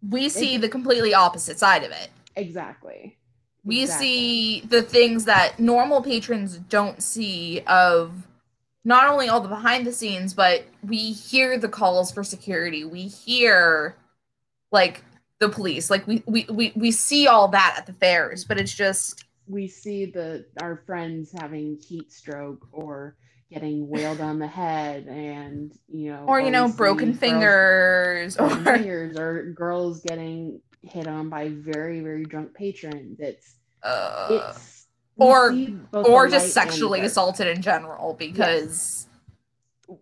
We 0.10 0.30
see 0.30 0.58
the 0.58 0.70
completely 0.70 1.14
opposite 1.14 1.60
side 1.60 1.84
of 1.84 1.92
it. 1.92 2.10
exactly. 2.36 3.18
we 3.64 3.84
Exactly. 3.84 4.08
see 4.08 4.62
the 4.62 4.82
things 4.82 5.26
that 5.26 5.60
normal 5.60 6.02
patrons 6.02 6.58
don't 6.58 7.02
see 7.02 7.62
of 7.68 8.28
not 8.84 9.08
only 9.10 9.30
all 9.30 9.40
the 9.40 9.48
behind 9.48 9.88
the 9.88 9.94
scenes 9.94 10.34
but 10.34 10.66
we 10.84 11.12
hear 11.14 11.58
the 11.58 11.70
calls 11.70 12.12
for 12.12 12.24
security 12.24 12.84
we 12.84 13.04
hear 13.08 13.96
like 14.72 15.04
the 15.48 15.54
police. 15.54 15.90
Like 15.90 16.08
we 16.08 16.24
we 16.26 16.46
we, 16.50 16.72
we 16.76 16.92
see 16.92 17.28
all 17.28 17.48
that 17.50 17.76
at 17.78 17.86
the 17.86 17.94
fairs 17.94 18.46
but 18.46 18.60
it's 18.60 18.74
just 18.74 19.26
we 19.48 19.68
see 19.68 20.06
the 20.06 20.46
our 20.62 20.78
friends 20.86 21.32
having 21.38 21.78
heat 21.78 22.12
stroke 22.12 22.68
or 22.72 23.16
getting 23.52 23.88
wailed 23.88 24.20
on 24.20 24.40
the 24.40 24.48
head 24.48 25.06
and 25.08 25.78
you 25.88 26.12
know 26.12 26.26
or 26.28 26.40
you 26.40 26.50
know 26.50 26.68
broken 26.70 27.14
fingers 27.14 28.38
or 28.38 28.50
fingers 28.64 29.18
or 29.18 29.52
girls 29.52 30.02
getting 30.02 30.60
hit 30.82 31.08
on 31.08 31.30
by 31.30 31.50
very 31.50 32.02
very 32.02 32.26
drunk 32.26 32.54
patrons. 32.54 33.20
It's 33.20 33.56
uh, 33.84 34.28
it's 34.32 34.88
or- 35.18 35.52
see 35.52 35.68
both 35.68 36.06
the 36.06 36.12
or 36.12 36.28
just 36.28 36.54
sexually 36.54 37.02
assaulted 37.02 37.48
in 37.48 37.62
general 37.62 38.14
because 38.14 39.08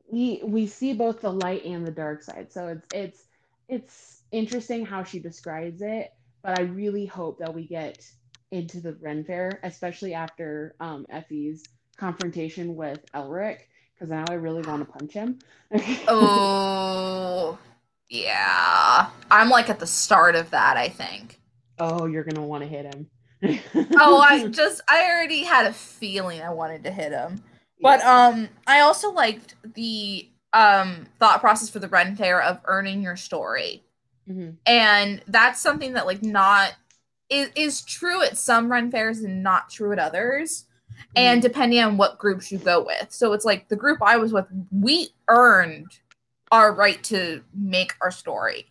we 0.09 0.41
we 0.43 0.67
see 0.67 0.93
both 0.93 1.21
the 1.21 1.31
light 1.31 1.65
and 1.65 1.85
the 1.85 1.91
dark 1.91 2.23
side. 2.23 2.51
So 2.51 2.67
it's 2.67 2.87
it's 2.93 3.23
it's 3.67 4.20
interesting 4.31 4.85
how 4.85 5.03
she 5.03 5.19
describes 5.19 5.81
it 5.81 6.13
but 6.43 6.59
i 6.59 6.63
really 6.63 7.05
hope 7.05 7.39
that 7.39 7.53
we 7.53 7.65
get 7.65 8.03
into 8.51 8.79
the 8.79 8.93
ren 9.01 9.23
fair 9.23 9.59
especially 9.63 10.13
after 10.13 10.75
um 10.79 11.05
effie's 11.09 11.63
confrontation 11.97 12.75
with 12.75 12.99
elric 13.13 13.67
because 13.93 14.09
now 14.09 14.25
i 14.29 14.33
really 14.33 14.63
want 14.63 14.83
to 14.83 14.91
punch 14.91 15.13
him. 15.13 15.37
Oh 16.07 17.57
yeah. 18.09 19.09
I'm 19.29 19.49
like 19.49 19.69
at 19.69 19.79
the 19.79 19.85
start 19.85 20.35
of 20.35 20.49
that 20.49 20.75
i 20.75 20.89
think. 20.89 21.39
Oh 21.77 22.07
you're 22.07 22.23
gonna 22.23 22.45
want 22.45 22.63
to 22.63 22.67
hit 22.67 22.93
him. 22.93 23.07
Oh 23.95 24.19
i 24.27 24.47
just 24.47 24.81
i 24.89 25.03
already 25.03 25.43
had 25.43 25.67
a 25.67 25.73
feeling 25.73 26.41
i 26.41 26.49
wanted 26.49 26.83
to 26.85 26.91
hit 26.91 27.11
him. 27.11 27.43
But 27.79 28.01
um 28.03 28.49
i 28.65 28.79
also 28.79 29.11
liked 29.11 29.53
the 29.75 30.27
um 30.53 31.05
thought 31.19 31.39
process 31.39 31.69
for 31.69 31.79
the 31.79 31.87
ren 31.87 32.15
fair 32.15 32.41
of 32.41 32.59
earning 32.65 33.03
your 33.03 33.15
story 33.15 33.83
Mhm. 34.29 34.57
and 34.65 35.21
that's 35.27 35.59
something 35.59 35.93
that 35.93 36.05
like 36.05 36.23
not 36.23 36.73
is, 37.29 37.49
is 37.55 37.81
true 37.81 38.21
at 38.21 38.37
some 38.37 38.71
Ren 38.71 38.91
Fairs 38.91 39.19
and 39.21 39.41
not 39.41 39.69
true 39.69 39.91
at 39.91 39.99
others 39.99 40.65
and 41.15 41.41
depending 41.41 41.79
on 41.79 41.97
what 41.97 42.17
groups 42.17 42.51
you 42.51 42.57
go 42.57 42.83
with. 42.83 43.11
So 43.11 43.33
it's 43.33 43.45
like 43.45 43.69
the 43.69 43.75
group 43.75 43.99
i 44.01 44.17
was 44.17 44.31
with 44.33 44.45
we 44.71 45.09
earned 45.27 45.87
our 46.51 46.73
right 46.73 47.01
to 47.05 47.41
make 47.53 47.95
our 48.01 48.11
story 48.11 48.67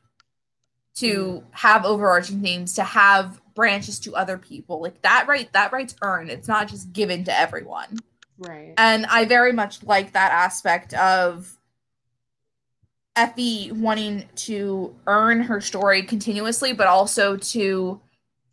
to 0.96 1.42
have 1.52 1.84
overarching 1.86 2.42
themes 2.42 2.74
to 2.74 2.84
have 2.84 3.40
branches 3.54 3.98
to 4.00 4.14
other 4.14 4.36
people. 4.36 4.80
Like 4.82 5.00
that 5.02 5.26
right 5.26 5.50
that 5.52 5.72
right's 5.72 5.96
earned. 6.02 6.30
It's 6.30 6.48
not 6.48 6.68
just 6.68 6.92
given 6.92 7.24
to 7.24 7.38
everyone. 7.38 7.98
Right. 8.38 8.74
And 8.76 9.06
I 9.06 9.24
very 9.24 9.52
much 9.52 9.82
like 9.82 10.12
that 10.12 10.32
aspect 10.32 10.92
of 10.94 11.56
Effie 13.20 13.70
wanting 13.72 14.26
to 14.34 14.94
earn 15.06 15.42
her 15.42 15.60
story 15.60 16.02
continuously, 16.02 16.72
but 16.72 16.86
also 16.86 17.36
to 17.36 18.00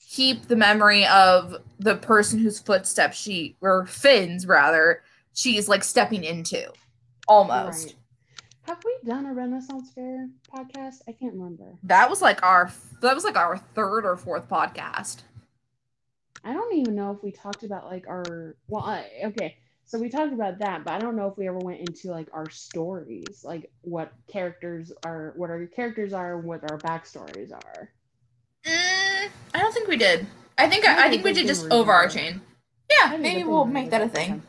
keep 0.10 0.48
the 0.48 0.58
memory 0.58 1.06
of 1.06 1.56
the 1.80 1.96
person 1.96 2.40
whose 2.40 2.60
footsteps 2.60 3.18
she 3.18 3.56
or 3.62 3.86
Finn's 3.86 4.46
rather 4.46 5.04
she's 5.34 5.70
like 5.70 5.86
stepping 5.86 6.24
into 6.26 6.70
almost. 7.30 7.88
Right. 7.88 7.96
have 8.64 8.84
we 8.84 9.10
done 9.10 9.26
a 9.26 9.34
renaissance 9.34 9.92
fair 9.94 10.30
podcast 10.54 11.02
i 11.08 11.12
can't 11.12 11.34
remember 11.34 11.78
That 11.84 12.10
was 12.10 12.22
like 12.22 12.42
our 12.44 12.72
that 13.02 13.16
was 13.16 13.24
like 13.24 13.38
our 13.38 13.58
third 13.58 14.06
or 14.06 14.18
fourth 14.18 14.50
podcast. 14.50 15.22
I 16.44 16.54
don't 16.54 16.74
even 16.76 16.96
know 16.96 17.12
if 17.12 17.24
we 17.24 17.32
talked 17.32 17.64
about 17.64 17.86
like 17.86 18.08
our 18.08 18.56
well 18.68 18.84
I, 18.84 19.06
okay 19.26 19.58
so 19.88 19.98
we 19.98 20.10
talked 20.10 20.34
about 20.34 20.60
that 20.60 20.84
but 20.84 20.94
I 20.94 21.00
don't 21.00 21.16
know 21.16 21.28
if 21.28 21.38
we 21.38 21.48
ever 21.48 21.60
went 21.60 21.80
into 21.80 22.12
like 22.12 22.28
our 22.34 22.50
stories 22.50 23.42
like 23.44 23.72
what 23.82 24.12
characters 24.28 24.92
are 25.04 25.34
what 25.36 25.50
our 25.50 25.66
characters 25.66 26.14
are 26.14 26.38
what 26.38 26.70
our 26.70 26.78
backstories 26.80 27.52
are 27.52 27.90
Mm, 28.66 29.30
I 29.54 29.60
don't 29.60 29.74
think 29.74 29.88
we 29.88 29.96
did. 29.96 30.28
I 30.58 30.68
think 30.68 30.86
I, 30.86 30.92
I 30.94 30.96
Maybe 30.96 31.10
think 31.12 31.24
we 31.24 31.32
we 31.32 31.36
did 31.36 31.48
just 31.48 31.72
overarching. 31.72 32.42
Yeah, 32.92 33.12
Maybe 33.12 33.24
maybe 33.24 33.44
we 33.44 33.50
we'll 33.50 33.66
make 33.66 33.90
that 33.92 34.02
a 34.02 34.10
thing. 34.10 34.42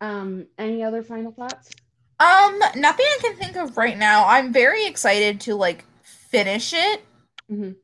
um 0.00 0.46
any 0.58 0.82
other 0.82 1.02
final 1.02 1.32
thoughts 1.32 1.70
Um, 2.18 2.58
nothing 2.76 3.06
I 3.06 3.18
can 3.20 3.36
think 3.36 3.56
of 3.56 3.76
right 3.76 3.98
now. 3.98 4.26
I'm 4.26 4.52
very 4.52 4.86
excited 4.86 5.40
to 5.42 5.54
like 5.54 5.84
finish 6.02 6.72
it 6.72 7.04
Mhm. 7.50 7.76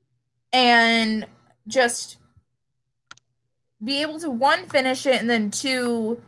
and 0.53 1.27
just 1.67 2.17
be 3.85 4.01
able 4.01 4.19
to 4.21 4.31
one 4.31 4.67
finish 4.67 5.05
it 5.07 5.21
and 5.21 5.29
then 5.29 5.51
two 5.51 6.23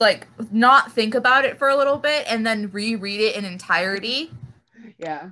like 0.00 0.26
not 0.52 0.92
think 0.92 1.14
about 1.14 1.44
it 1.44 1.58
for 1.58 1.68
a 1.68 1.76
little 1.76 1.98
bit 1.98 2.26
and 2.28 2.46
then 2.46 2.70
reread 2.70 3.20
it 3.20 3.36
in 3.36 3.44
entirety 3.44 4.30
yeah 4.98 5.30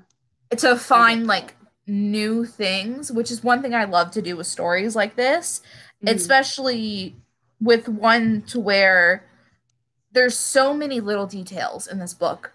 to 0.57 0.77
find 0.77 1.27
like 1.27 1.57
new 1.87 2.45
things, 2.45 3.11
which 3.11 3.31
is 3.31 3.43
one 3.43 3.61
thing 3.61 3.75
I 3.75 3.85
love 3.85 4.11
to 4.13 4.23
do 4.23 4.37
with 4.37 4.47
stories 4.47 4.95
like 4.95 5.17
this 5.17 5.61
Mhm. 6.05 6.15
especially 6.15 7.17
with 7.61 7.89
one 7.89 8.43
to 8.43 8.59
where 8.61 9.25
there's 10.13 10.37
so 10.37 10.75
many 10.75 11.01
little 11.01 11.27
details 11.27 11.87
in 11.87 11.99
this 11.99 12.13
book. 12.13 12.53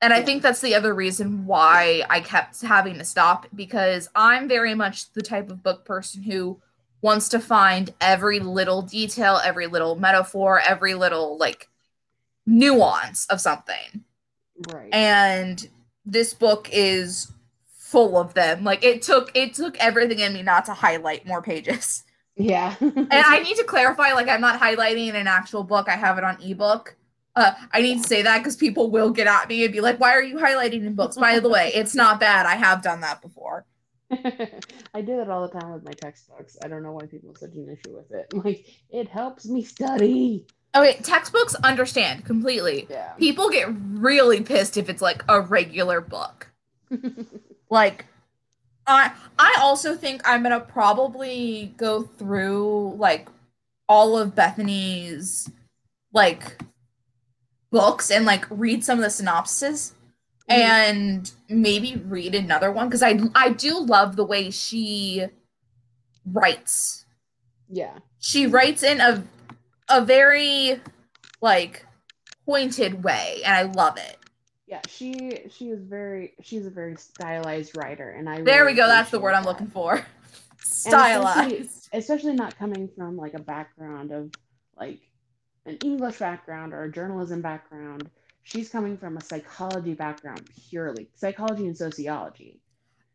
And 0.00 0.12
I 0.12 0.18
Yeah. 0.18 0.24
think 0.24 0.42
that's 0.42 0.60
the 0.60 0.74
other 0.74 0.94
reason 0.94 1.46
why 1.46 2.04
I 2.10 2.20
kept 2.20 2.60
having 2.62 2.98
to 2.98 3.04
stop 3.04 3.46
because 3.54 4.08
I'm 4.14 4.46
very 4.48 4.74
much 4.74 5.12
the 5.12 5.22
type 5.22 5.50
of 5.50 5.62
book 5.62 5.84
person 5.84 6.22
who 6.24 6.60
wants 7.00 7.28
to 7.30 7.38
find 7.38 7.92
every 8.00 8.40
little 8.40 8.82
detail, 8.82 9.40
every 9.44 9.66
little 9.66 9.96
metaphor, 9.96 10.60
every 10.60 10.94
little 10.94 11.38
like 11.38 11.68
nuance 12.46 13.26
of 13.26 13.40
something. 13.40 14.04
right 14.68 14.92
And 14.92 15.68
this 16.04 16.34
book 16.34 16.68
is 16.72 17.30
full 17.66 18.18
of 18.18 18.34
them. 18.34 18.64
Like 18.64 18.84
it 18.84 19.02
took 19.02 19.30
it 19.34 19.54
took 19.54 19.76
everything 19.78 20.18
in 20.18 20.32
me 20.32 20.42
not 20.42 20.66
to 20.66 20.74
highlight 20.74 21.26
more 21.26 21.42
pages. 21.42 22.04
Yeah. 22.36 22.74
and 22.80 23.08
I 23.10 23.38
need 23.44 23.56
to 23.56 23.64
clarify, 23.64 24.12
like 24.12 24.28
I'm 24.28 24.40
not 24.40 24.60
highlighting 24.60 25.08
in 25.08 25.16
an 25.16 25.26
actual 25.26 25.64
book. 25.64 25.88
I 25.88 25.96
have 25.96 26.18
it 26.18 26.24
on 26.24 26.40
ebook. 26.42 26.96
Uh, 27.34 27.52
I 27.72 27.82
need 27.82 28.02
to 28.02 28.08
say 28.08 28.22
that 28.22 28.38
because 28.38 28.56
people 28.56 28.90
will 28.90 29.10
get 29.10 29.28
at 29.28 29.48
me 29.48 29.64
and 29.64 29.72
be 29.72 29.80
like, 29.80 30.00
"Why 30.00 30.12
are 30.12 30.22
you 30.22 30.38
highlighting 30.38 30.84
in 30.84 30.94
books?" 30.94 31.16
By 31.16 31.38
the 31.38 31.48
way, 31.48 31.70
it's 31.72 31.94
not 31.94 32.18
bad. 32.18 32.46
I 32.46 32.56
have 32.56 32.82
done 32.82 33.00
that 33.02 33.22
before. 33.22 33.64
I 34.94 35.02
do 35.02 35.20
it 35.20 35.28
all 35.28 35.46
the 35.46 35.60
time 35.60 35.72
with 35.72 35.84
my 35.84 35.92
textbooks. 35.92 36.56
I 36.62 36.68
don't 36.68 36.82
know 36.82 36.92
why 36.92 37.06
people 37.06 37.30
have 37.30 37.38
such 37.38 37.54
an 37.54 37.68
issue 37.68 37.94
with 37.94 38.10
it. 38.10 38.32
Like 38.44 38.66
it 38.90 39.08
helps 39.08 39.46
me 39.46 39.62
study. 39.62 40.46
Oh, 40.74 40.82
okay, 40.82 40.98
textbooks 41.02 41.54
understand 41.56 42.24
completely. 42.24 42.86
Yeah. 42.88 43.12
People 43.14 43.50
get 43.50 43.68
really 43.70 44.42
pissed 44.42 44.76
if 44.76 44.88
it's 44.88 45.02
like 45.02 45.24
a 45.28 45.40
regular 45.40 46.00
book. 46.00 46.50
like 47.70 48.06
I 48.86 49.12
I 49.38 49.56
also 49.60 49.94
think 49.94 50.22
I'm 50.24 50.42
gonna 50.42 50.60
probably 50.60 51.74
go 51.76 52.02
through 52.02 52.94
like 52.96 53.28
all 53.88 54.16
of 54.16 54.34
Bethany's 54.34 55.50
like 56.12 56.62
books 57.70 58.10
and 58.10 58.24
like 58.24 58.46
read 58.50 58.84
some 58.84 58.98
of 58.98 59.04
the 59.04 59.10
synopses. 59.10 59.92
Mm-hmm. 60.50 60.60
and 60.62 61.32
maybe 61.48 61.96
read 62.06 62.34
another 62.34 62.72
one 62.72 62.88
because 62.88 63.02
I 63.02 63.18
I 63.34 63.50
do 63.50 63.78
love 63.80 64.16
the 64.16 64.24
way 64.24 64.50
she 64.50 65.26
writes. 66.24 67.04
yeah. 67.68 67.98
She 68.20 68.46
writes 68.46 68.82
in 68.82 69.00
a 69.00 69.22
a 69.88 70.04
very 70.04 70.80
like 71.40 71.86
pointed 72.46 73.04
way 73.04 73.40
and 73.44 73.54
I 73.54 73.62
love 73.72 73.96
it. 73.98 74.16
Yeah, 74.66 74.80
she 74.86 75.44
she 75.50 75.68
is 75.70 75.82
very 75.84 76.32
she's 76.42 76.66
a 76.66 76.70
very 76.70 76.96
stylized 76.96 77.76
writer 77.76 78.10
and 78.10 78.28
I 78.28 78.42
There 78.42 78.62
really 78.62 78.72
we 78.72 78.76
go. 78.76 78.86
That's 78.86 79.10
the 79.10 79.20
word 79.20 79.34
I'm 79.34 79.44
looking 79.44 79.68
for. 79.68 80.04
Stylized. 80.64 81.88
especially 81.92 82.34
not 82.34 82.58
coming 82.58 82.88
from 82.96 83.16
like 83.16 83.34
a 83.34 83.42
background 83.42 84.12
of 84.12 84.30
like 84.78 85.00
an 85.66 85.76
English 85.84 86.18
background 86.18 86.72
or 86.72 86.84
a 86.84 86.92
journalism 86.92 87.40
background. 87.42 88.10
She's 88.48 88.70
coming 88.70 88.96
from 88.96 89.18
a 89.18 89.20
psychology 89.22 89.92
background 89.92 90.48
purely, 90.70 91.10
psychology 91.14 91.66
and 91.66 91.76
sociology. 91.76 92.58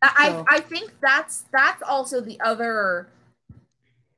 I 0.04 0.30
So- 0.30 0.46
I 0.48 0.60
think 0.60 0.94
that's 1.02 1.46
that's 1.52 1.82
also 1.82 2.22
the 2.22 2.40
other 2.42 3.08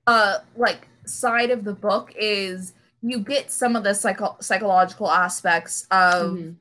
uh 0.07 0.39
like 0.57 0.89
side 1.05 1.51
of 1.51 1.63
the 1.63 1.74
book 1.74 2.11
is 2.20 2.74
you 3.01 3.20
get 3.20 3.49
some 3.49 3.78
of 3.78 3.84
the 3.86 3.93
psycho- 3.95 4.36
psychological 4.41 5.09
aspects 5.09 5.88
of 5.89 6.34
Mhm. 6.34 6.55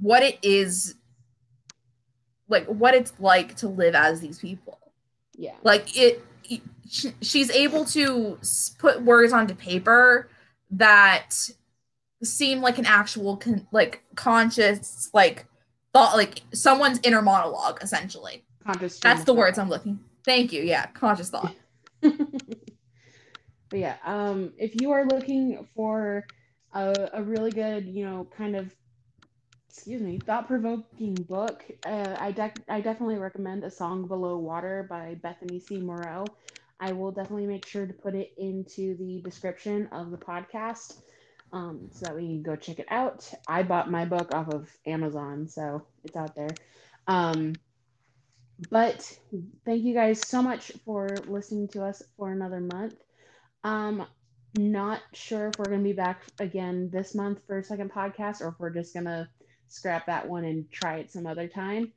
what 0.00 0.22
it 0.24 0.38
is 0.42 0.96
like 2.48 2.66
what 2.66 2.94
it's 2.94 3.12
like 3.20 3.54
to 3.58 3.68
live 3.68 3.94
as 3.94 4.20
these 4.20 4.40
people 4.40 4.80
Yeah. 5.36 5.54
like 5.62 5.96
it 5.96 6.24
she, 6.88 7.14
she's 7.22 7.50
able 7.50 7.84
to 7.86 8.38
put 8.78 9.02
words 9.02 9.32
onto 9.32 9.54
paper 9.54 10.28
that 10.70 11.50
seem 12.24 12.60
like 12.60 12.78
an 12.78 12.86
actual 12.86 13.36
con- 13.36 13.66
like 13.72 14.02
conscious 14.14 15.10
like 15.12 15.46
thought 15.92 16.16
like 16.16 16.42
someone's 16.52 17.00
inner 17.02 17.22
monologue 17.22 17.78
essentially 17.82 18.44
Conscious 18.64 18.98
that's 18.98 19.24
the 19.24 19.34
words 19.34 19.58
i'm 19.58 19.68
looking 19.68 19.98
thank 20.24 20.52
you 20.52 20.62
yeah 20.62 20.86
conscious 20.86 21.30
thought 21.30 21.54
but 23.74 23.80
yeah, 23.80 23.96
um, 24.04 24.52
if 24.58 24.80
you 24.80 24.92
are 24.92 25.04
looking 25.04 25.66
for 25.74 26.24
a, 26.74 27.08
a 27.14 27.22
really 27.22 27.50
good, 27.50 27.86
you 27.86 28.04
know, 28.04 28.28
kind 28.36 28.56
of, 28.56 28.74
excuse 29.68 30.00
me, 30.00 30.18
thought-provoking 30.18 31.14
book, 31.28 31.64
uh, 31.84 32.16
I, 32.20 32.32
dec 32.32 32.56
I 32.68 32.80
definitely 32.80 33.18
recommend 33.18 33.64
A 33.64 33.70
Song 33.70 34.06
Below 34.06 34.38
Water 34.38 34.86
by 34.88 35.16
Bethany 35.22 35.58
C. 35.58 35.78
Morrow. 35.78 36.24
I 36.78 36.92
will 36.92 37.10
definitely 37.10 37.46
make 37.46 37.66
sure 37.66 37.86
to 37.86 37.92
put 37.92 38.14
it 38.14 38.32
into 38.36 38.96
the 38.96 39.20
description 39.22 39.88
of 39.92 40.10
the 40.10 40.18
podcast 40.18 40.98
um, 41.54 41.88
so 41.92 42.06
that 42.06 42.16
we 42.16 42.22
can 42.22 42.42
go 42.42 42.56
check 42.56 42.80
it 42.80 42.86
out. 42.90 43.30
I 43.46 43.62
bought 43.62 43.88
my 43.88 44.04
book 44.04 44.34
off 44.34 44.48
of 44.48 44.68
Amazon, 44.86 45.46
so 45.46 45.86
it's 46.02 46.16
out 46.16 46.34
there. 46.34 46.50
Um, 47.06 47.54
but 48.70 49.16
thank 49.64 49.84
you 49.84 49.94
guys 49.94 50.20
so 50.26 50.42
much 50.42 50.72
for 50.84 51.08
listening 51.28 51.68
to 51.68 51.84
us 51.84 52.02
for 52.16 52.32
another 52.32 52.60
month. 52.60 52.96
Um, 53.62 54.04
not 54.58 55.00
sure 55.12 55.48
if 55.48 55.54
we're 55.58 55.66
gonna 55.66 55.82
be 55.82 55.92
back 55.92 56.22
again 56.40 56.90
this 56.92 57.14
month 57.14 57.38
for 57.46 57.58
a 57.58 57.64
second 57.64 57.92
podcast, 57.92 58.40
or 58.40 58.48
if 58.48 58.54
we're 58.58 58.70
just 58.70 58.92
gonna 58.92 59.30
scrap 59.68 60.06
that 60.06 60.28
one 60.28 60.44
and 60.44 60.70
try 60.72 60.96
it 60.96 61.12
some 61.12 61.26
other 61.26 61.46
time. 61.46 61.92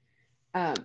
Um, 0.53 0.75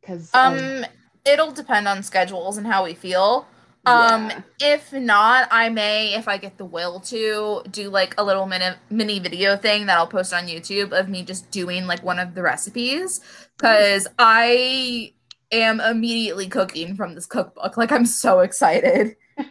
because 0.00 0.30
um 0.34 0.84
it'll 1.24 1.50
depend 1.50 1.88
on 1.88 2.02
schedules 2.02 2.56
and 2.56 2.66
how 2.66 2.84
we 2.84 2.94
feel 2.94 3.46
um 3.86 4.30
Yeah. 4.30 4.42
if 4.60 4.92
not 4.92 5.48
i 5.50 5.68
may 5.68 6.14
if 6.14 6.28
i 6.28 6.38
get 6.38 6.58
the 6.58 6.64
will 6.64 7.00
to 7.00 7.62
do 7.70 7.88
like 7.90 8.14
a 8.18 8.24
little 8.24 8.46
mini 8.46 8.70
mini 8.90 9.18
video 9.20 9.56
thing 9.56 9.86
that 9.86 9.96
i'll 9.98 10.06
post 10.08 10.32
on 10.32 10.46
youtube 10.46 10.92
of 10.98 11.08
me 11.08 11.22
just 11.22 11.50
doing 11.50 11.86
like 11.86 12.02
one 12.02 12.18
of 12.18 12.34
the 12.34 12.42
recipes 12.42 13.20
because 13.56 14.06
i 14.18 15.12
am 15.52 15.80
immediately 15.80 16.48
cooking 16.48 16.96
from 16.96 17.14
this 17.14 17.26
cookbook 17.26 17.76
like 17.76 17.92
i'm 17.92 18.06
so 18.06 18.40
excited 18.40 19.16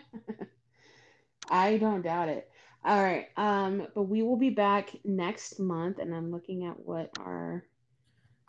I 1.50 1.78
don't 1.78 2.02
doubt 2.02 2.30
it. 2.30 2.50
All 2.84 3.02
right. 3.02 3.28
Um, 3.38 3.88
but 3.96 4.04
we 4.04 4.24
will 4.24 4.38
be 4.38 4.50
back 4.50 4.90
next 5.04 5.60
month, 5.60 6.00
and 6.00 6.14
I'm 6.14 6.32
looking 6.32 6.66
at 6.66 6.80
what 6.80 7.12
our 7.20 7.64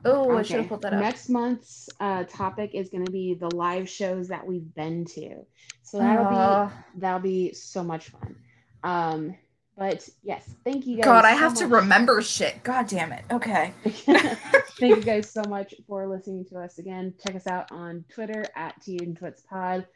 oh 0.04 0.36
i 0.36 0.42
should 0.42 0.58
have 0.58 0.68
put 0.68 0.80
that 0.82 0.92
up 0.92 1.00
Next 1.00 1.28
month's 1.28 1.88
uh, 2.00 2.24
topic 2.24 2.72
is 2.74 2.90
going 2.90 3.04
to 3.04 3.10
be 3.10 3.34
the 3.34 3.54
live 3.54 3.88
shows 3.88 4.28
that 4.28 4.46
we've 4.46 4.74
been 4.74 5.04
to. 5.06 5.46
So 5.82 5.98
that'll 5.98 6.26
Aw. 6.26 6.66
be 6.66 7.00
that'll 7.00 7.20
be 7.20 7.52
so 7.54 7.82
much 7.82 8.10
fun. 8.10 8.36
Um, 8.82 9.36
but 9.76 10.08
yes, 10.22 10.48
thank 10.64 10.86
you 10.86 10.96
guys. 10.96 11.04
god 11.04 11.24
i 11.24 11.32
so 11.32 11.38
have 11.38 11.54
to 11.54 11.66
remember 11.66 12.22
shit 12.22 12.62
god 12.62 12.86
damn 12.86 13.12
it 13.12 13.24
okay 13.30 13.74
thank 14.78 14.96
you 14.96 15.02
guys 15.02 15.30
so 15.30 15.42
much 15.48 15.74
for 15.86 16.06
listening 16.06 16.44
to 16.46 16.58
us 16.58 16.78
again. 16.78 17.14
Check 17.24 17.36
us 17.36 17.46
out 17.46 17.70
on 17.70 18.04
Twitter 18.12 18.44
at 18.54 18.80
T 18.82 18.98
and 19.02 19.16
Twits 19.16 19.42
Pod, 19.42 19.86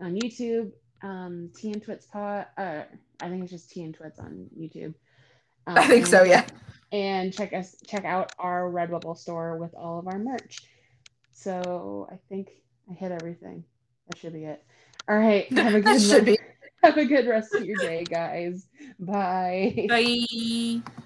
on 0.00 0.14
YouTube, 0.14 0.72
um, 1.02 1.50
T 1.56 1.72
and 1.72 1.82
Twits 1.82 2.06
Pod. 2.06 2.46
Uh, 2.56 2.82
I 3.20 3.28
think 3.28 3.42
it's 3.42 3.52
just 3.52 3.70
T 3.70 3.82
and 3.82 3.94
Twits 3.94 4.18
on 4.18 4.48
YouTube. 4.58 4.94
Um, 5.68 5.76
i 5.78 5.86
think 5.88 6.06
so 6.06 6.22
yeah 6.22 6.46
and 6.92 7.32
check 7.32 7.52
us 7.52 7.76
check 7.86 8.04
out 8.04 8.32
our 8.38 8.70
Redbubble 8.70 9.16
store 9.16 9.56
with 9.58 9.74
all 9.74 9.98
of 9.98 10.06
our 10.06 10.18
merch. 10.18 10.60
So 11.32 12.08
I 12.10 12.18
think 12.28 12.50
I 12.90 12.94
hit 12.94 13.12
everything. 13.12 13.64
That 14.08 14.18
should 14.18 14.32
be 14.32 14.44
it. 14.44 14.62
All 15.08 15.16
right. 15.16 15.50
Have 15.58 15.74
a 15.74 15.80
good 15.80 16.00
should 16.00 16.24
be 16.24 16.38
have 16.82 16.96
a 16.98 17.04
good 17.04 17.26
rest 17.26 17.54
of 17.54 17.64
your 17.64 17.78
day, 17.78 18.04
guys. 18.04 18.66
Bye. 18.98 19.86
bye 19.88 21.02